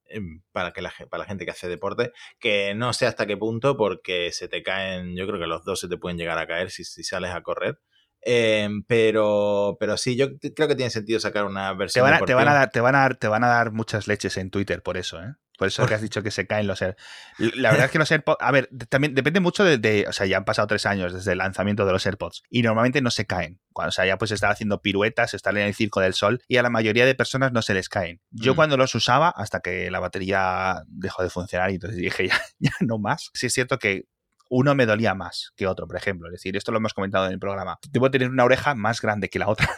para, 0.52 0.72
que 0.72 0.82
la, 0.82 0.94
para 1.10 1.24
la 1.24 1.28
gente 1.28 1.46
que 1.46 1.52
hace 1.52 1.68
deporte, 1.68 2.12
que 2.40 2.74
no 2.76 2.94
sé 2.94 3.06
hasta 3.06 3.26
qué 3.26 3.38
punto, 3.38 3.78
porque 3.78 4.32
se 4.32 4.48
te 4.48 4.64
caen, 4.64 5.16
yo 5.16 5.28
creo 5.28 5.40
que 5.40 5.48
los 5.48 5.64
dos 5.64 5.80
se 5.80 5.88
te 5.88 5.98
pueden 5.98 6.18
llegar 6.18 6.38
a 6.38 6.48
caer 6.48 6.72
si, 6.72 6.84
si 6.84 7.04
sales 7.04 7.32
a 7.32 7.42
correr. 7.42 7.80
Em, 8.22 8.84
pero, 8.84 9.78
pero 9.80 9.98
sí, 9.98 10.16
yo 10.16 10.30
creo 10.40 10.68
que 10.68 10.76
tiene 10.76 10.90
sentido 10.90 11.20
sacar 11.20 11.46
una 11.46 11.72
versión. 11.74 12.04
Te 12.04 12.12
van, 12.12 12.14
a, 12.16 12.18
dar, 12.18 12.26
te, 12.26 12.34
van 12.34 12.48
a 12.96 13.00
dar, 13.00 13.18
te 13.18 13.28
van 13.28 13.44
a 13.44 13.48
dar 13.48 13.72
muchas 13.72 14.08
leches 14.08 14.38
en 14.38 14.50
Twitter 14.50 14.82
por 14.82 14.98
eso, 14.98 15.22
¿eh? 15.22 15.36
Por 15.58 15.68
eso 15.68 15.86
que 15.86 15.94
has 15.94 16.02
dicho 16.02 16.24
que 16.24 16.32
se 16.32 16.48
caen 16.48 16.68
los 16.68 16.82
AirPods. 16.82 17.04
La 17.56 17.72
verdad 17.72 17.86
es 17.86 17.92
que 17.92 18.00
los 18.00 18.12
AirPods. 18.12 18.38
A 18.40 18.52
ver, 18.52 18.70
también 18.90 19.14
depende 19.16 19.40
mucho 19.40 19.64
de, 19.64 20.06
O 20.08 20.14
sea, 20.14 20.26
ya 20.26 20.38
han 20.38 20.46
pasado 20.46 20.68
tres 20.68 20.86
años 20.86 21.14
desde 21.14 21.32
el 21.34 21.38
lanzamiento 21.38 21.86
de 21.86 21.92
los 21.92 22.06
AirPods. 22.06 22.44
Y 22.50 22.62
normalmente 22.62 23.02
no 23.02 23.12
se 23.12 23.26
caen. 23.26 23.62
Cuando, 23.74 23.90
o 23.90 23.92
sea, 23.92 24.06
ya 24.06 24.18
pues 24.18 24.32
están 24.32 24.52
haciendo 24.52 24.82
piruetas, 24.82 25.34
están 25.34 25.58
en 25.58 25.68
el 25.68 25.74
circo 25.74 26.02
del 26.02 26.14
sol. 26.14 26.42
Y 26.48 26.58
a 26.58 26.64
la 26.64 26.70
mayoría 26.70 27.06
de 27.06 27.16
personas 27.16 27.52
no 27.52 27.62
se 27.62 27.74
les 27.74 27.90
caen. 27.90 28.22
Yo 28.32 28.54
mm. 28.54 28.56
cuando 28.56 28.78
los 28.78 28.94
usaba, 28.96 29.30
hasta 29.30 29.60
que 29.60 29.90
la 29.92 30.00
batería 30.00 30.84
dejó 30.88 31.24
de 31.24 31.30
funcionar, 31.30 31.72
y 31.72 31.76
entonces 31.76 31.98
dije, 31.98 32.28
ya, 32.28 32.42
ya 32.60 32.72
no 32.82 32.98
más. 32.98 33.30
Sí 33.34 33.48
es 33.48 33.54
cierto 33.54 33.80
que 33.80 34.06
uno 34.50 34.76
me 34.76 34.86
dolía 34.86 35.14
más 35.16 35.52
que 35.56 35.68
otro, 35.68 35.88
por 35.88 35.96
ejemplo. 35.96 36.28
Es 36.28 36.34
decir, 36.34 36.56
esto 36.56 36.72
lo 36.72 36.78
hemos 36.78 36.94
comentado 36.94 37.26
en 37.26 37.34
el 37.34 37.40
programa. 37.40 37.80
Debo 37.90 38.12
tener 38.12 38.30
una 38.30 38.44
oreja 38.44 38.76
más 38.76 39.02
grande 39.02 39.30
que 39.30 39.40
la 39.40 39.48
otra. 39.48 39.70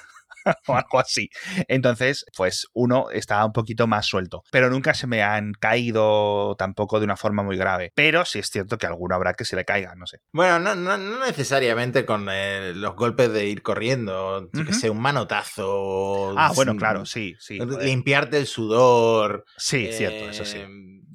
o 0.68 0.76
algo 0.76 1.00
así. 1.00 1.30
Entonces, 1.68 2.26
pues 2.36 2.68
uno 2.74 3.10
está 3.12 3.44
un 3.46 3.54
poquito 3.54 3.88
más 3.88 4.06
suelto. 4.06 4.44
Pero 4.52 4.70
nunca 4.70 4.94
se 4.94 5.08
me 5.08 5.24
han 5.24 5.54
caído 5.54 6.56
tampoco 6.58 7.00
de 7.00 7.06
una 7.06 7.18
forma 7.18 7.44
muy 7.44 7.58
grave. 7.58 7.92
Pero 7.96 8.26
sí 8.26 8.40
es 8.40 8.50
cierto 8.50 8.78
que 8.78 8.86
alguno 8.86 9.16
habrá 9.16 9.34
que 9.34 9.46
se 9.46 9.56
le 9.56 9.66
caiga, 9.66 9.96
no 9.96 10.08
sé. 10.08 10.20
Bueno, 10.32 10.60
no, 10.60 10.76
no, 10.76 10.98
necesariamente 11.26 12.06
con 12.06 12.28
eh, 12.32 12.74
los 12.76 12.96
golpes 12.96 13.32
de 13.32 13.48
ir 13.48 13.62
corriendo, 13.62 14.50
que 14.52 14.74
sea 14.74 14.92
un 14.92 15.02
manotazo. 15.02 16.34
Ah, 16.38 16.52
bueno, 16.56 16.76
claro, 16.76 17.06
sí, 17.06 17.36
sí. 17.40 17.60
Limpiarte 17.82 18.38
el 18.38 18.48
sudor. 18.48 19.46
Sí, 19.58 19.90
cierto, 19.92 20.30
eso 20.30 20.46
sí. 20.46 20.60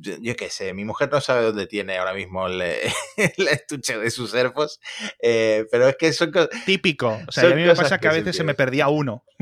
Yo, 0.02 0.36
qué 0.36 0.50
sé, 0.50 0.74
mi 0.74 0.84
mujer 0.84 1.08
no 1.10 1.20
sabe 1.20 1.44
dónde 1.44 1.66
tiene 1.66 1.98
ahora 1.98 2.12
mismo 2.12 2.46
el, 2.46 2.60
estuche 3.16 3.98
de 3.98 4.10
sus 4.10 4.30
servos, 4.30 4.80
eh, 5.22 5.64
pero 5.70 5.88
es 5.88 5.96
que 5.96 6.12
son 6.12 6.32
Típico. 6.66 7.20
O 7.26 7.32
sea, 7.32 7.50
a 7.50 7.54
mí 7.54 7.62
me 7.62 7.74
pasa 7.74 7.98
que 7.98 8.08
a 8.08 8.12
veces 8.12 8.36
se 8.36 8.44
me 8.44 8.54
perdía 8.54 8.88
uno 8.88 9.24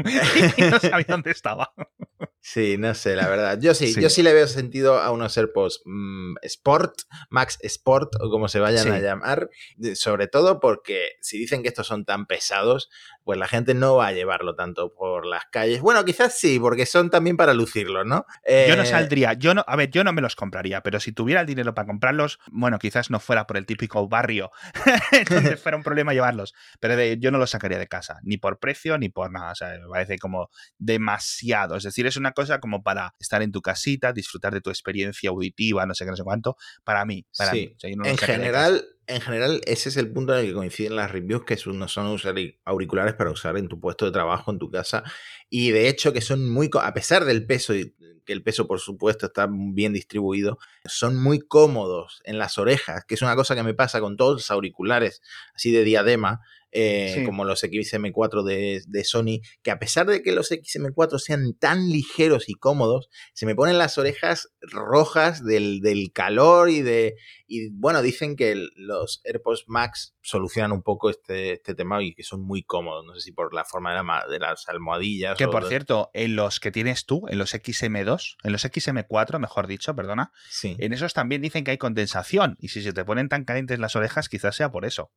y 0.56 0.62
no 0.62 0.78
sabía 0.78 1.06
dónde 1.08 1.30
estaba. 1.30 1.72
Sí, 2.42 2.76
no 2.79 2.94
sé, 2.94 3.16
la 3.16 3.29
verdad. 3.29 3.59
Yo 3.61 3.74
sí, 3.74 3.94
yo 4.00 4.09
sí 4.09 4.22
le 4.22 4.33
veo 4.33 4.46
sentido 4.46 4.98
a 4.98 5.11
unos 5.11 5.37
AirPods 5.37 5.83
mm, 5.85 6.37
Sport, 6.42 7.03
Max 7.29 7.59
Sport 7.61 8.14
o 8.18 8.31
como 8.31 8.48
se 8.48 8.61
vayan 8.61 8.90
a 8.90 8.98
llamar, 8.98 9.50
sobre 9.94 10.26
todo 10.26 10.59
porque 10.59 11.11
si 11.20 11.38
dicen 11.38 11.62
que 11.62 11.68
estos 11.68 11.87
son 11.87 12.07
tan 12.07 12.24
pesados, 12.24 12.88
pues 13.24 13.38
la 13.38 13.46
gente 13.46 13.74
no 13.74 13.96
va 13.96 14.09
a 14.09 14.12
llevarlo 14.12 14.55
tanto 14.55 14.94
por 14.94 15.26
las 15.26 15.44
calles. 15.53 15.83
Bueno, 15.83 16.03
quizás 16.07 16.38
sí, 16.38 16.59
porque 16.59 16.87
son 16.87 17.11
también 17.11 17.37
para 17.37 17.53
lucirlo, 17.53 18.05
¿no? 18.05 18.24
Yo 18.46 18.74
no 18.74 18.83
eh, 18.83 18.87
saldría, 18.87 19.35
yo 19.35 19.53
no, 19.53 19.62
a 19.66 19.76
ver, 19.76 19.90
yo 19.90 20.03
no 20.03 20.14
me 20.14 20.22
los 20.22 20.35
compraría, 20.35 20.83
pero 20.83 20.98
si 20.98 21.12
tuviera 21.12 21.42
el 21.42 21.46
dinero 21.46 21.74
para 21.74 21.87
comprarlos, 21.87 22.38
bueno, 22.50 22.79
quizás 22.79 23.11
no 23.11 23.20
fuera 23.20 23.46
por 23.46 23.59
el 23.59 23.66
típico 23.66 24.09
barrio 24.09 24.50
donde 25.31 25.57
fuera 25.59 25.76
un 25.76 25.83
problema 25.83 26.14
llevarlos, 26.14 26.55
pero 26.81 27.00
yo 27.14 27.31
no 27.31 27.38
los 27.38 27.50
sacaría 27.50 27.79
de 27.79 27.87
casa, 27.87 28.18
ni 28.22 28.38
por 28.38 28.59
precio 28.59 28.96
ni 28.96 29.11
por 29.11 29.31
nada, 29.31 29.53
o 29.53 29.55
sea, 29.55 29.68
me 29.79 29.88
parece 29.88 30.18
como 30.18 30.50
demasiado, 30.79 31.76
es 31.76 31.85
decir, 31.85 32.07
es 32.07 32.16
una 32.16 32.29
cosa 32.32 32.60
como 32.60 32.82
para 32.82 33.14
estar 33.18 33.42
en 33.42 33.52
tu 33.52 33.62
casita, 33.62 34.12
disfrutar 34.12 34.52
de 34.52 34.60
tu 34.60 34.70
experiencia 34.70 35.30
auditiva, 35.30 35.86
no 35.86 35.94
sé 35.94 36.04
qué, 36.04 36.10
no 36.10 36.16
sé 36.16 36.24
cuánto, 36.24 36.56
para 36.84 37.04
mí, 37.04 37.26
para 37.36 37.52
mí. 37.52 37.74
en 37.82 38.18
general, 38.18 38.84
en 39.06 39.20
general, 39.20 39.60
ese 39.66 39.88
es 39.88 39.96
el 39.96 40.12
punto 40.12 40.32
en 40.32 40.40
el 40.40 40.46
que 40.46 40.54
coinciden 40.54 40.96
las 40.96 41.10
reviews, 41.10 41.44
que 41.44 41.58
no 41.66 41.88
son 41.88 42.06
usar 42.08 42.34
auriculares 42.64 43.14
para 43.14 43.30
usar 43.30 43.56
en 43.56 43.68
tu 43.68 43.80
puesto 43.80 44.04
de 44.04 44.12
trabajo, 44.12 44.50
en 44.50 44.58
tu 44.58 44.70
casa, 44.70 45.02
y 45.48 45.70
de 45.70 45.88
hecho 45.88 46.12
que 46.12 46.20
son 46.20 46.48
muy, 46.48 46.70
a 46.80 46.94
pesar 46.94 47.24
del 47.24 47.46
peso, 47.46 47.74
que 48.24 48.32
el 48.32 48.42
peso 48.42 48.66
por 48.66 48.78
supuesto 48.78 49.26
está 49.26 49.48
bien 49.50 49.92
distribuido, 49.92 50.58
son 50.84 51.20
muy 51.20 51.40
cómodos 51.40 52.20
en 52.24 52.38
las 52.38 52.58
orejas, 52.58 53.04
que 53.04 53.14
es 53.14 53.22
una 53.22 53.34
cosa 53.34 53.54
que 53.54 53.62
me 53.62 53.74
pasa 53.74 54.00
con 54.00 54.16
todos 54.16 54.34
los 54.34 54.50
auriculares 54.50 55.22
así 55.54 55.72
de 55.72 55.84
diadema, 55.84 56.40
eh, 56.72 57.22
como 57.26 57.44
los 57.44 57.62
XM4 57.64 58.42
de, 58.44 58.83
de, 58.87 59.04
Sony, 59.04 59.40
que 59.62 59.70
a 59.70 59.78
pesar 59.78 60.06
de 60.06 60.22
que 60.22 60.33
los 60.33 60.50
XM4 60.50 61.18
sean 61.18 61.54
tan 61.54 61.88
ligeros 61.88 62.48
y 62.48 62.54
cómodos, 62.54 63.09
se 63.33 63.46
me 63.46 63.54
ponen 63.54 63.78
las 63.78 63.98
orejas 63.98 64.48
rojas 64.61 65.44
del, 65.44 65.80
del 65.80 66.12
calor 66.12 66.70
y 66.70 66.83
de... 66.83 67.16
Y 67.52 67.68
bueno, 67.70 68.00
dicen 68.00 68.36
que 68.36 68.68
los 68.76 69.20
AirPods 69.24 69.64
Max 69.66 70.14
solucionan 70.22 70.70
un 70.70 70.82
poco 70.84 71.10
este, 71.10 71.54
este 71.54 71.74
tema 71.74 72.00
y 72.00 72.14
que 72.14 72.22
son 72.22 72.42
muy 72.42 72.62
cómodos. 72.62 73.04
No 73.04 73.12
sé 73.14 73.22
si 73.22 73.32
por 73.32 73.52
la 73.52 73.64
forma 73.64 73.92
de, 74.28 74.38
las 74.38 74.68
almohadillas. 74.68 75.36
Que 75.36 75.48
por 75.48 75.66
cierto, 75.66 76.10
en 76.14 76.36
los 76.36 76.60
que 76.60 76.70
tienes 76.70 77.06
tú, 77.06 77.26
en 77.28 77.38
los 77.38 77.52
XM2, 77.52 78.36
en 78.44 78.52
los 78.52 78.64
XM4, 78.64 79.40
mejor 79.40 79.66
dicho, 79.66 79.96
perdona, 79.96 80.30
en 80.62 80.92
esos 80.92 81.12
también 81.12 81.42
dicen 81.42 81.64
que 81.64 81.72
hay 81.72 81.78
condensación. 81.78 82.56
Y 82.60 82.68
si 82.68 82.82
se 82.82 82.92
te 82.92 83.04
ponen 83.04 83.28
tan 83.28 83.44
calientes 83.44 83.80
las 83.80 83.96
orejas, 83.96 84.28
quizás 84.28 84.54
sea 84.54 84.70
por 84.70 84.84
eso. 84.84 85.10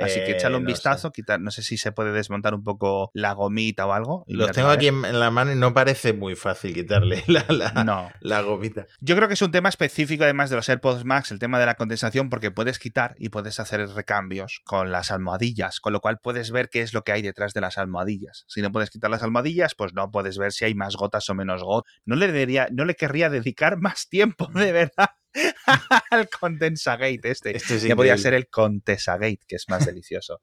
Así 0.00 0.18
que 0.24 0.32
échale 0.32 0.56
un 0.56 0.64
eh, 0.64 0.72
vistazo, 0.72 1.12
quitar, 1.12 1.40
no 1.40 1.52
sé 1.52 1.62
si 1.62 1.76
se 1.76 1.92
puede 1.92 2.10
desmontar 2.10 2.54
un 2.54 2.64
poco 2.64 3.12
la 3.14 3.32
gomita 3.32 3.86
o 3.86 3.92
algo. 3.92 4.24
Los 4.26 4.50
tengo 4.50 4.70
aquí 4.70 4.88
en, 4.88 5.20
la 5.20 5.30
mano 5.30 5.52
y 5.52 5.56
no 5.56 5.72
parece 5.72 6.12
muy 6.12 6.34
fácil 6.34 6.74
quitarle 6.74 7.22
la, 7.28 8.12
la, 8.20 8.40
gomita. 8.42 8.86
Yo 9.00 9.14
creo 9.14 9.28
que 9.28 9.34
es 9.34 9.42
un 9.42 9.52
tema 9.52 9.68
específico 9.68 10.24
además 10.24 10.50
de 10.50 10.56
los 10.56 10.68
AirPods 10.68 11.04
Max, 11.04 11.30
el 11.30 11.38
tema 11.38 11.60
de 11.60 11.66
la 11.66 11.75
condensación, 11.76 12.30
porque 12.30 12.50
puedes 12.50 12.78
quitar 12.78 13.14
y 13.18 13.28
puedes 13.28 13.60
hacer 13.60 13.86
recambios 13.88 14.60
con 14.64 14.90
las 14.90 15.10
almohadillas, 15.10 15.80
con 15.80 15.92
lo 15.92 16.00
cual 16.00 16.18
puedes 16.18 16.50
ver 16.50 16.68
qué 16.68 16.82
es 16.82 16.92
lo 16.92 17.02
que 17.02 17.12
hay 17.12 17.22
detrás 17.22 17.54
de 17.54 17.60
las 17.60 17.78
almohadillas. 17.78 18.44
Si 18.48 18.62
no 18.62 18.72
puedes 18.72 18.90
quitar 18.90 19.10
las 19.10 19.22
almohadillas, 19.22 19.74
pues 19.74 19.94
no 19.94 20.10
puedes 20.10 20.38
ver 20.38 20.52
si 20.52 20.64
hay 20.64 20.74
más 20.74 20.96
gotas 20.96 21.28
o 21.30 21.34
menos 21.34 21.62
gotas. 21.62 21.92
No 22.04 22.16
le, 22.16 22.26
debería, 22.26 22.68
no 22.72 22.84
le 22.84 22.94
querría 22.94 23.30
dedicar 23.30 23.76
más 23.80 24.08
tiempo, 24.08 24.48
de 24.54 24.72
verdad 24.72 25.10
al 26.10 26.28
Condensagate 26.28 27.30
este. 27.30 27.56
este 27.56 27.78
ya 27.78 27.96
podría 27.96 28.18
ser 28.18 28.34
el 28.34 28.48
Contesagate, 28.48 29.40
que 29.46 29.56
es 29.56 29.68
más 29.68 29.86
delicioso. 29.86 30.38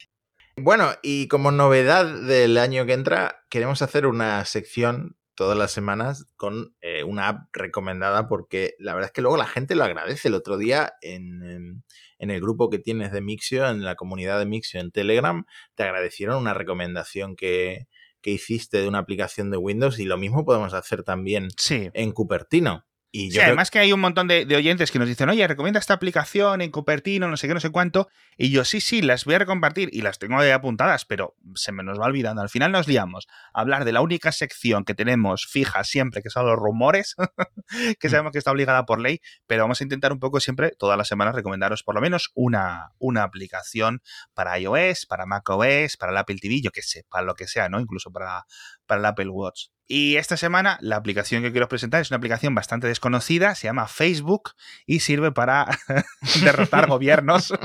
Bueno, 0.55 0.91
y 1.01 1.27
como 1.29 1.51
novedad 1.51 2.05
del 2.05 2.57
año 2.59 2.85
que 2.85 2.93
entra, 2.93 3.43
queremos 3.49 3.81
hacer 3.81 4.05
una 4.05 4.45
sección 4.45 5.17
todas 5.35 5.57
las 5.57 5.71
semanas 5.71 6.27
con 6.35 6.75
eh, 6.81 7.03
una 7.03 7.27
app 7.27 7.49
recomendada 7.53 8.27
porque 8.27 8.75
la 8.79 8.93
verdad 8.93 9.09
es 9.09 9.13
que 9.13 9.21
luego 9.21 9.37
la 9.37 9.47
gente 9.47 9.75
lo 9.75 9.83
agradece. 9.83 10.27
El 10.27 10.35
otro 10.35 10.57
día 10.57 10.93
en, 11.01 11.83
en, 12.19 12.31
el 12.31 12.41
grupo 12.41 12.69
que 12.69 12.79
tienes 12.79 13.11
de 13.11 13.21
Mixio, 13.21 13.67
en 13.67 13.83
la 13.83 13.95
comunidad 13.95 14.39
de 14.39 14.45
Mixio 14.45 14.79
en 14.79 14.91
Telegram, 14.91 15.45
te 15.75 15.83
agradecieron 15.83 16.37
una 16.37 16.53
recomendación 16.53 17.35
que, 17.35 17.87
que 18.21 18.31
hiciste 18.31 18.79
de 18.79 18.87
una 18.87 18.99
aplicación 18.99 19.51
de 19.51 19.57
Windows 19.57 19.99
y 19.99 20.05
lo 20.05 20.17
mismo 20.17 20.45
podemos 20.45 20.73
hacer 20.73 21.03
también 21.03 21.49
en 21.69 22.11
Cupertino. 22.11 22.85
Y 23.15 23.29
sí, 23.29 23.39
además 23.39 23.69
que 23.69 23.77
hay 23.77 23.93
un 23.93 23.99
montón 23.99 24.27
de, 24.27 24.43
oyentes 24.55 24.89
que 24.89 24.97
nos 24.97 25.07
dicen, 25.07 25.29
oye, 25.29 25.47
recomienda 25.47 25.79
esta 25.79 25.93
aplicación 25.93 26.61
en 26.61 26.71
Cupertino, 26.71 27.27
no 27.27 27.37
sé 27.37 27.47
qué, 27.47 27.53
no 27.53 27.59
sé 27.59 27.69
cuánto. 27.69 28.07
Y 28.37 28.49
yo, 28.49 28.65
sí, 28.65 28.81
sí, 28.81 29.03
las 29.03 29.25
voy 29.25 29.35
a 29.35 29.45
compartir 29.45 29.89
y 29.93 30.01
las 30.01 30.17
tengo 30.17 30.39
ahí 30.39 30.49
apuntadas, 30.49 31.05
pero 31.05 31.35
se 31.53 31.71
me 31.71 31.83
nos 31.83 31.99
va 31.99 32.07
olvidando. 32.07 32.41
Al 32.41 32.49
final 32.49 32.71
nos 32.71 32.87
liamos 32.87 33.27
a 33.53 33.61
hablar 33.61 33.85
de 33.85 33.91
la 33.91 34.01
única 34.01 34.31
sección 34.31 34.83
que 34.83 34.95
tenemos 34.95 35.45
fija 35.45 35.83
siempre, 35.83 36.23
que 36.23 36.31
son 36.31 36.47
los 36.47 36.55
rumores, 36.55 37.15
que 37.99 38.07
mm. 38.07 38.09
sabemos 38.09 38.31
que 38.31 38.39
está 38.39 38.49
obligada 38.49 38.87
por 38.87 38.99
ley, 38.99 39.21
pero 39.45 39.61
vamos 39.61 39.79
a 39.79 39.83
intentar 39.83 40.11
un 40.11 40.19
poco 40.19 40.39
siempre, 40.39 40.71
todas 40.71 40.97
las 40.97 41.07
semanas, 41.07 41.35
recomendaros 41.35 41.83
por 41.83 41.93
lo 41.93 42.01
menos 42.01 42.31
una, 42.33 42.93
una 42.97 43.21
aplicación 43.21 44.01
para 44.33 44.57
iOS, 44.57 45.05
para 45.05 45.27
macOS, 45.27 45.97
para 45.97 46.13
el 46.13 46.17
Apple 46.17 46.37
TV, 46.41 46.61
yo 46.63 46.71
qué 46.71 46.81
sé, 46.81 47.05
para 47.11 47.23
lo 47.23 47.35
que 47.35 47.45
sea, 47.45 47.69
¿no? 47.69 47.79
Incluso 47.79 48.11
para, 48.11 48.47
para 48.85 48.99
el 48.99 49.05
Apple 49.05 49.29
Watch. 49.29 49.67
Y 49.87 50.15
esta 50.15 50.37
semana 50.37 50.77
la 50.81 50.95
aplicación 50.95 51.43
que 51.43 51.51
quiero 51.51 51.67
presentar 51.67 52.01
es 52.01 52.09
una 52.09 52.17
aplicación 52.17 52.55
bastante 52.55 52.87
desconocida, 52.87 53.55
se 53.55 53.67
llama 53.67 53.87
Facebook 53.87 54.51
y 54.85 55.01
sirve 55.01 55.31
para 55.31 55.67
derrotar 56.43 56.87
gobiernos. 56.87 57.53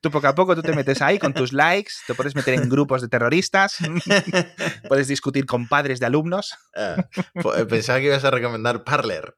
Tú 0.00 0.10
poco 0.10 0.28
a 0.28 0.34
poco 0.34 0.54
tú 0.54 0.62
te 0.62 0.74
metes 0.74 1.02
ahí 1.02 1.18
con 1.18 1.34
tus 1.34 1.52
likes, 1.52 1.92
te 2.06 2.14
puedes 2.14 2.36
meter 2.36 2.54
en 2.54 2.68
grupos 2.68 3.02
de 3.02 3.08
terroristas, 3.08 3.78
puedes 4.88 5.08
discutir 5.08 5.46
con 5.46 5.66
padres 5.66 5.98
de 5.98 6.06
alumnos. 6.06 6.54
Ah, 6.76 7.04
pensaba 7.68 7.98
que 7.98 8.06
ibas 8.06 8.24
a 8.24 8.30
recomendar 8.30 8.84
Parler. 8.84 9.34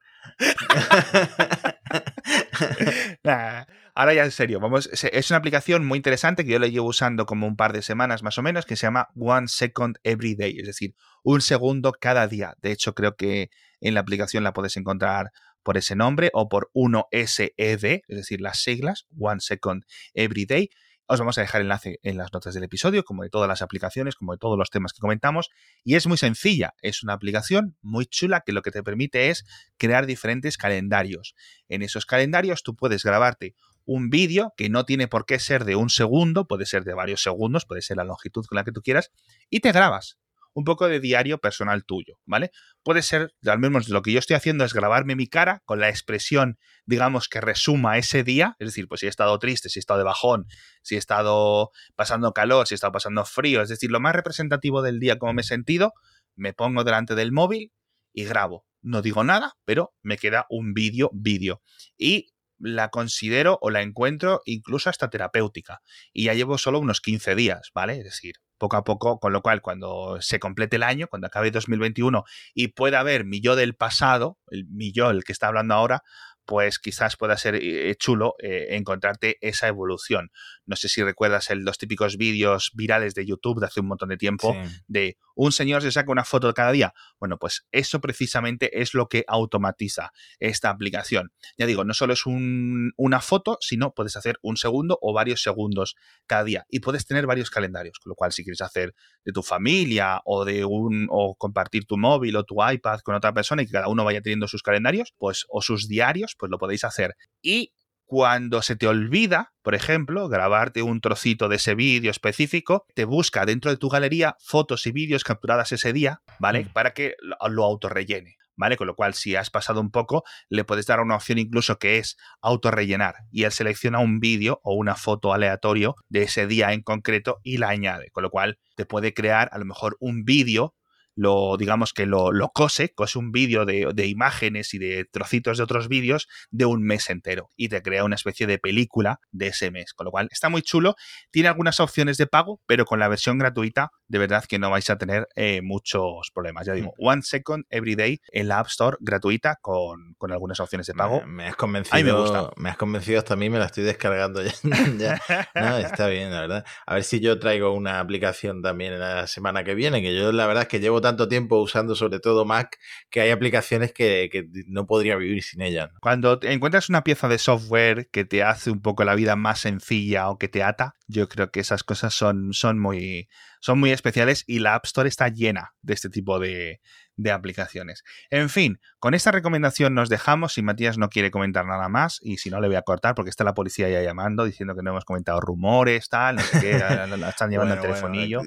Ahora 3.99 4.15
ya 4.15 4.25
en 4.25 4.31
serio, 4.31 4.61
vamos, 4.61 4.89
es 4.93 5.31
una 5.31 5.39
aplicación 5.39 5.85
muy 5.85 5.97
interesante 5.97 6.45
que 6.45 6.53
yo 6.53 6.61
la 6.61 6.69
llevo 6.69 6.87
usando 6.87 7.27
como 7.27 7.49
un 7.49 7.57
par 7.57 7.73
de 7.73 7.83
semanas 7.83 8.23
más 8.23 8.39
o 8.39 8.43
menos, 8.43 8.65
que 8.65 8.77
se 8.77 8.87
llama 8.87 9.09
One 9.17 9.49
Second 9.49 9.97
Every 10.05 10.37
Day, 10.37 10.57
es 10.57 10.69
decir, 10.69 10.95
un 11.25 11.41
segundo 11.41 11.93
cada 12.01 12.29
día. 12.29 12.55
De 12.63 12.71
hecho, 12.71 12.95
creo 12.95 13.17
que 13.17 13.51
en 13.81 13.95
la 13.95 14.01
aplicación 14.01 14.45
la 14.45 14.53
puedes 14.53 14.77
encontrar 14.77 15.33
por 15.65 15.77
ese 15.77 15.97
nombre 15.97 16.31
o 16.33 16.49
por 16.49 16.71
1SED, 16.75 18.03
es 18.07 18.17
decir, 18.17 18.41
las 18.41 18.63
siglas, 18.63 19.09
One 19.19 19.41
Second 19.41 19.83
Every 20.15 20.47
Day. 20.47 20.71
Os 21.09 21.19
vamos 21.19 21.37
a 21.39 21.41
dejar 21.41 21.63
enlace 21.63 21.99
en 22.05 22.19
las 22.19 22.33
notas 22.33 22.55
del 22.55 22.63
episodio, 22.63 23.03
como 23.03 23.25
de 23.25 23.31
todas 23.31 23.49
las 23.49 23.63
aplicaciones, 23.63 24.15
como 24.15 24.33
de 24.33 24.39
todos 24.39 24.57
los 24.57 24.71
temas 24.71 24.93
que 24.93 25.01
comentamos. 25.01 25.49
Y 25.83 25.97
es 25.97 26.07
muy 26.07 26.19
sencilla. 26.19 26.75
Es 26.83 27.03
una 27.03 27.15
aplicación 27.15 27.77
muy 27.81 28.07
chula 28.07 28.43
que 28.47 28.53
lo 28.53 28.63
que 28.63 28.71
te 28.71 28.83
permite 28.85 29.31
es 29.31 29.45
crear 29.77 30.07
diferentes 30.07 30.57
calendarios. 30.57 31.35
En 31.69 31.83
esos 31.83 32.07
calendarios 32.07 32.63
tú 32.63 32.77
puedes 32.77 33.03
grabarte 33.03 33.55
un 33.89 34.11
vídeo 34.11 34.53
que 34.55 34.69
no 34.69 34.85
tiene 34.85 35.09
por 35.09 35.25
qué 35.25 35.39
ser 35.39 35.65
de 35.65 35.75
un 35.75 35.89
segundo, 35.89 36.47
puede 36.47 36.67
ser 36.67 36.85
de 36.85 36.93
varios 36.93 37.23
segundos, 37.23 37.65
puede 37.65 37.81
ser 37.81 37.97
la 37.97 38.05
longitud 38.05 38.45
con 38.45 38.57
la 38.57 38.63
que 38.63 38.71
tú 38.71 38.83
quieras, 38.83 39.11
y 39.49 39.61
te 39.61 39.73
grabas 39.73 40.19
un 40.53 40.65
poco 40.65 40.89
de 40.89 41.01
diario 41.01 41.39
personal 41.39 41.87
tuyo, 41.87 42.19
¿vale? 42.27 42.51
Puede 42.83 43.01
ser, 43.01 43.33
al 43.47 43.59
menos 43.59 43.89
lo 43.89 44.03
que 44.03 44.13
yo 44.13 44.19
estoy 44.19 44.37
haciendo 44.37 44.67
es 44.67 44.75
grabarme 44.75 45.17
mi 45.17 45.27
cara 45.27 45.63
con 45.65 45.81
la 45.81 45.89
expresión, 45.89 46.59
digamos, 46.85 47.29
que 47.29 47.41
resuma 47.41 47.97
ese 47.97 48.25
día, 48.25 48.57
es 48.59 48.69
decir, 48.69 48.89
pues 48.89 49.01
si 49.01 49.07
he 49.07 49.09
estado 49.09 49.39
triste, 49.39 49.71
si 49.71 49.79
he 49.79 49.81
estado 49.81 49.99
de 49.99 50.05
bajón, 50.05 50.45
si 50.83 50.97
he 50.97 50.99
estado 50.99 51.71
pasando 51.97 52.33
calor, 52.35 52.67
si 52.67 52.75
he 52.75 52.77
estado 52.77 52.93
pasando 52.93 53.25
frío, 53.25 53.63
es 53.63 53.71
decir, 53.71 53.91
lo 53.91 54.01
más 54.01 54.15
representativo 54.15 54.83
del 54.83 55.01
día, 55.01 55.17
como 55.17 55.33
me 55.33 55.41
he 55.41 55.45
sentido, 55.45 55.95
me 56.37 56.53
pongo 56.53 56.85
delante 56.85 57.15
del 57.15 57.33
móvil 57.33 57.73
y 58.13 58.25
grabo. 58.25 58.67
No 58.83 59.01
digo 59.01 59.25
nada, 59.25 59.55
pero 59.65 59.95
me 60.03 60.19
queda 60.19 60.45
un 60.51 60.75
vídeo, 60.75 61.11
vídeo. 61.15 61.63
Y 61.97 62.33
la 62.59 62.89
considero 62.89 63.59
o 63.61 63.71
la 63.71 63.83
encuentro 63.83 64.41
incluso 64.45 64.91
hasta 64.91 65.11
terapéutica. 65.11 65.81
Y 66.13 66.25
ya 66.25 66.35
llevo 66.35 66.59
solo 66.59 66.79
unos 66.79 67.01
15 67.01 67.35
días, 67.35 67.71
¿vale? 67.75 67.99
Es 67.99 68.05
decir, 68.05 68.35
poco 68.59 68.77
a 68.77 68.85
poco, 68.85 69.19
con 69.21 69.33
lo 69.33 69.41
cual 69.41 69.63
cuando 69.63 70.21
se 70.21 70.39
complete 70.39 70.77
el 70.77 70.83
año, 70.83 71.07
cuando 71.09 71.29
acabe 71.29 71.51
2021 71.51 72.25
y 72.55 72.69
pueda 72.69 73.01
haber 73.01 73.25
mi 73.25 73.41
yo 73.41 73.57
del 73.57 73.75
pasado, 73.75 74.39
el 74.51 74.67
mi 74.67 74.93
yo, 74.93 75.11
el 75.11 75.25
que 75.25 75.33
está 75.33 75.47
hablando 75.47 75.75
ahora, 75.75 76.03
pues 76.49 76.79
quizás 76.79 77.19
pueda 77.19 77.37
ser 77.37 77.57
eh, 77.57 77.95
chulo 77.97 78.35
eh, 78.39 78.69
encontrarte 78.71 79.37
esa 79.43 79.69
evolución. 79.69 80.33
No 80.65 80.77
sé 80.77 80.89
si 80.89 81.03
recuerdas 81.03 81.51
el, 81.51 81.59
los 81.59 81.77
típicos 81.77 82.17
vídeos 82.17 82.71
virales 82.73 83.15
de 83.15 83.27
YouTube 83.27 83.61
de 83.61 83.67
hace 83.67 83.81
un 83.81 83.89
montón 83.89 84.09
de 84.09 84.17
tiempo 84.17 84.57
de 84.87 85.19
un 85.39 85.53
señor 85.53 85.83
se 85.83 85.93
saca 85.93 86.11
una 86.11 86.25
foto 86.25 86.53
cada 86.53 86.73
día. 86.73 86.95
Bueno, 87.21 87.39
pues 87.39 87.65
eso 87.71 88.01
precisamente 88.01 88.81
es 88.83 88.93
lo 88.93 89.09
que 89.09 89.25
automatiza 89.29 90.13
esta 90.41 90.69
aplicación. 90.69 91.33
Ya 91.57 91.67
digo, 91.67 91.85
no 91.85 91.95
solo 91.95 92.15
es 92.15 92.23
una 92.27 93.21
foto, 93.21 93.57
sino 93.61 93.95
puedes 93.95 94.17
hacer 94.17 94.41
un 94.43 94.57
segundo 94.57 94.99
o 95.01 95.13
varios 95.13 95.41
segundos 95.41 95.95
cada 96.27 96.43
día 96.43 96.67
y 96.69 96.81
puedes 96.81 97.07
tener 97.07 97.27
varios 97.27 97.51
calendarios, 97.51 98.01
con 98.01 98.11
lo 98.11 98.15
cual 98.17 98.33
si 98.33 98.43
quieres 98.43 98.63
hacer 98.63 98.97
de 99.25 99.33
tu 99.33 99.45
familia 99.45 100.23
o 100.25 100.45
de 100.45 100.65
un 100.65 101.07
o 101.09 101.37
compartir 101.37 101.87
tu 101.87 101.99
móvil 101.99 102.35
o 102.35 102.43
tu 102.43 102.57
iPad 102.61 102.99
con 103.01 103.15
otra 103.15 103.33
persona 103.33 103.63
y 103.63 103.67
que 103.67 103.73
cada 103.73 103.87
uno 103.87 104.05
vaya 104.05 104.21
teniendo 104.21 104.49
sus 104.49 104.65
calendarios, 104.65 105.15
pues 105.19 105.47
o 105.51 105.63
sus 105.63 105.87
diarios, 105.87 106.35
pues 106.39 106.51
lo 106.51 106.59
podéis 106.59 106.85
hacer. 106.85 107.17
Y 107.43 107.73
cuando 108.09 108.63
se 108.63 108.75
te 108.75 108.87
olvida, 108.87 109.53
por 109.63 109.75
ejemplo, 109.75 110.29
grabarte 110.29 110.81
un 110.81 111.03
trocito 111.03 111.51
de 111.51 111.57
ese 111.57 111.75
vídeo 111.75 112.11
específico, 112.11 112.87
te 112.95 113.05
busca 113.05 113.45
dentro 113.45 113.71
de 113.71 113.77
tu 113.77 113.91
galería 113.91 114.35
fotos 114.41 114.87
y 114.87 114.93
vídeos 114.93 115.25
capturadas 115.25 115.73
ese 115.73 115.93
día, 115.93 116.23
¿vale? 116.39 116.65
Mm. 116.65 116.73
Para 116.73 116.93
que 116.93 117.17
lo 117.21 117.65
autorrellene. 117.65 118.37
¿Vale? 118.57 118.77
Con 118.77 118.89
lo 118.89 118.97
cual, 118.97 119.15
si 119.15 119.37
has 119.37 119.51
pasado 119.51 119.81
un 119.81 119.93
poco, 119.93 120.25
le 120.49 120.65
puedes 120.65 120.85
dar 120.87 120.99
una 120.99 121.15
opción 121.15 121.39
incluso 121.39 121.79
que 121.79 121.99
es 121.99 122.17
autorrellenar. 122.43 123.15
Y 123.31 123.45
él 123.45 123.53
selecciona 123.53 124.01
un 124.01 124.19
vídeo 124.19 124.59
o 124.65 124.75
una 124.75 124.97
foto 124.97 125.33
aleatorio 125.33 125.95
de 126.09 126.23
ese 126.23 126.49
día 126.49 126.73
en 126.73 126.83
concreto 126.83 127.39
y 127.45 127.59
la 127.59 127.69
añade. 127.69 128.11
Con 128.11 128.25
lo 128.25 128.31
cual, 128.31 128.59
te 128.75 128.85
puede 128.85 129.15
crear 129.15 129.49
a 129.53 129.59
lo 129.59 129.65
mejor 129.65 129.97
un 130.01 130.25
vídeo 130.25 130.75
lo, 131.19 131.57
digamos 131.57 131.93
que 131.93 132.07
lo, 132.07 132.31
lo 132.31 132.51
cose, 132.51 132.91
cose 132.95 133.19
un 133.19 133.33
vídeo 133.33 133.65
de, 133.65 133.91
de, 133.93 134.07
imágenes 134.07 134.73
y 134.73 134.79
de 134.79 135.05
trocitos 135.05 135.59
de 135.59 135.65
otros 135.65 135.89
vídeos 135.89 136.29
de 136.51 136.65
un 136.65 136.85
mes 136.85 137.11
entero 137.11 137.51
y 137.57 137.69
te 137.69 137.83
crea 137.83 138.05
una 138.05 138.15
especie 138.15 138.47
de 138.47 138.59
película 138.59 139.19
de 139.33 139.49
ese 139.49 139.73
mes. 139.73 139.95
Con 139.95 140.05
lo 140.05 140.13
cual 140.13 140.29
está 140.31 140.49
muy 140.49 140.63
chulo. 140.63 140.95
Tiene 141.33 141.49
algunas 141.49 141.81
opciones 141.81 142.19
de 142.19 142.29
pago, 142.29 142.61
pero 142.67 142.85
con 142.85 143.01
la 143.01 143.09
versión 143.09 143.37
gratuita, 143.37 143.91
de 144.07 144.19
verdad 144.19 144.45
que 144.49 144.61
no 144.61 144.71
vais 144.71 144.89
a 144.91 144.97
tener 144.97 145.27
eh, 145.35 145.61
muchos 145.61 146.31
problemas. 146.33 146.67
Ya 146.67 146.75
digo, 146.75 146.95
mm. 146.97 147.07
One 147.07 147.23
Second 147.23 147.65
Every 147.69 147.97
Day 147.97 148.21
en 148.31 148.47
la 148.47 148.61
App 148.61 148.69
Store 148.69 148.97
gratuita 149.01 149.57
con, 149.61 150.15
con 150.19 150.31
algunas 150.31 150.61
opciones 150.61 150.87
de 150.87 150.95
pago. 150.95 151.27
Me, 151.27 151.49
has 151.49 151.57
convencido. 151.57 152.05
me, 152.05 152.13
gusta. 152.13 152.51
me 152.57 152.71
has 152.71 152.77
convencido 152.77 153.19
hasta 153.19 153.35
a 153.35 153.37
mí, 153.37 153.51
me 153.51 153.59
la 153.59 153.67
estoy 153.67 153.83
descargando 153.83 154.41
ya. 154.99 155.21
No, 155.57 155.79
está 155.79 156.07
bien, 156.07 156.31
la 156.31 156.43
verdad. 156.43 156.65
A 156.87 156.95
ver 156.95 157.03
si 157.03 157.19
yo 157.19 157.41
traigo 157.41 157.73
una 157.73 157.99
aplicación 157.99 158.63
también 158.63 159.01
la 159.01 159.27
semana 159.27 159.65
que 159.65 159.75
viene, 159.75 160.01
que 160.01 160.17
yo 160.17 160.31
la 160.31 160.47
verdad 160.47 160.63
es 160.63 160.69
que 160.69 160.79
llevo 160.79 161.01
tanto 161.09 161.27
tiempo 161.27 161.57
usando 161.61 161.95
sobre 161.95 162.21
todo 162.21 162.45
Mac 162.45 162.79
que 163.09 163.23
hay 163.23 163.31
aplicaciones 163.31 163.93
que, 163.93 164.29
no 164.67 164.87
podría 164.87 165.17
vivir 165.17 165.43
sin 165.43 165.63
ellas. 165.63 165.91
Cuando 166.01 166.39
encuentras 166.43 166.89
una 166.89 167.03
pieza 167.03 167.29
de 167.29 167.39
software 167.39 168.11
que 168.11 168.25
te 168.25 168.43
hace 168.43 168.71
un 168.71 168.83
poco 168.83 169.05
la 169.05 169.15
vida 169.15 169.37
más 169.37 169.61
sencilla 169.61 170.29
o 170.29 170.39
que 170.39 170.49
te 170.49 170.63
ata, 170.63 170.97
yo 171.07 171.29
creo 171.29 171.51
que 171.51 171.61
esas 171.61 171.83
cosas 171.83 172.13
son, 172.13 172.53
son, 172.53 172.79
muy, 172.79 173.29
son 173.61 173.81
muy 173.81 173.91
especiales 173.91 174.45
y 174.47 174.59
la 174.59 174.75
App 174.75 174.85
Store 174.85 175.09
está 175.09 175.29
llena 175.29 175.75
de 175.81 175.95
este 175.95 176.11
tipo 176.11 176.39
de, 176.39 176.81
de 177.17 177.33
aplicaciones. 177.33 178.05
En 178.31 178.51
fin, 178.51 178.81
con 178.99 179.15
esta 179.15 179.33
recomendación 179.33 179.95
nos 179.95 180.09
dejamos. 180.09 180.53
Si 180.53 180.63
Matías 180.63 180.99
no 180.99 181.09
quiere 181.09 181.31
comentar 181.31 181.67
nada 181.67 181.89
más, 181.89 182.19
y 182.23 182.37
si 182.37 182.51
no, 182.51 182.61
le 182.61 182.69
voy 182.69 182.77
a 182.77 182.83
cortar 182.83 183.15
porque 183.15 183.31
está 183.31 183.45
la 183.45 183.55
policía 183.55 183.89
ya 183.89 184.03
llamando 184.03 184.45
diciendo 184.45 184.75
que 184.75 184.83
no 184.83 184.91
hemos 184.91 185.05
comentado 185.05 185.41
rumores, 185.41 186.09
tal, 186.09 186.37
no 186.37 186.43
sé 186.43 186.61
qué, 186.61 186.79
la, 187.19 187.29
están 187.29 187.51
llevando 187.51 187.75
el 187.75 187.81
telefonillo. 187.81 188.43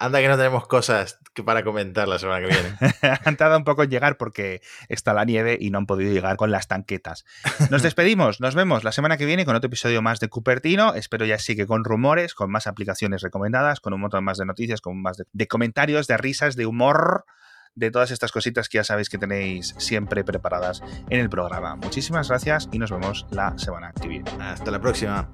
Anda 0.00 0.20
que 0.20 0.28
no 0.28 0.38
tenemos 0.38 0.66
cosas 0.66 1.18
para 1.44 1.62
comentar 1.62 2.08
la 2.08 2.18
semana 2.18 2.40
que 2.40 2.46
viene. 2.46 3.18
han 3.24 3.36
tardado 3.36 3.58
un 3.58 3.64
poco 3.64 3.82
en 3.82 3.90
llegar 3.90 4.16
porque 4.16 4.62
está 4.88 5.12
la 5.12 5.26
nieve 5.26 5.58
y 5.60 5.70
no 5.70 5.76
han 5.76 5.86
podido 5.86 6.10
llegar 6.10 6.36
con 6.36 6.50
las 6.50 6.68
tanquetas. 6.68 7.26
Nos 7.70 7.82
despedimos, 7.84 8.40
nos 8.40 8.54
vemos 8.54 8.82
la 8.82 8.92
semana 8.92 9.18
que 9.18 9.26
viene 9.26 9.44
con 9.44 9.56
otro 9.56 9.68
episodio 9.68 10.00
más 10.00 10.18
de 10.18 10.28
Cupertino. 10.28 10.94
Espero 10.94 11.26
ya 11.26 11.38
sí 11.38 11.54
que 11.54 11.66
con 11.66 11.84
rumores, 11.84 12.34
con 12.34 12.50
más 12.50 12.66
aplicaciones 12.66 13.20
recomendadas, 13.20 13.80
con 13.80 13.92
un 13.92 14.00
montón 14.00 14.24
más 14.24 14.38
de 14.38 14.46
noticias, 14.46 14.80
con 14.80 15.00
más 15.02 15.22
de 15.30 15.46
comentarios, 15.46 16.06
de 16.06 16.16
risas, 16.16 16.56
de 16.56 16.64
humor 16.64 17.26
de 17.74 17.90
todas 17.90 18.10
estas 18.10 18.32
cositas 18.32 18.68
que 18.68 18.78
ya 18.78 18.84
sabéis 18.84 19.08
que 19.08 19.18
tenéis 19.18 19.74
siempre 19.78 20.24
preparadas 20.24 20.82
en 21.08 21.20
el 21.20 21.30
programa. 21.30 21.76
Muchísimas 21.76 22.28
gracias 22.28 22.68
y 22.72 22.78
nos 22.78 22.90
vemos 22.90 23.26
la 23.30 23.56
semana 23.58 23.92
que 23.92 24.08
viene. 24.08 24.30
Hasta 24.40 24.70
la 24.70 24.80
próxima. 24.80 25.30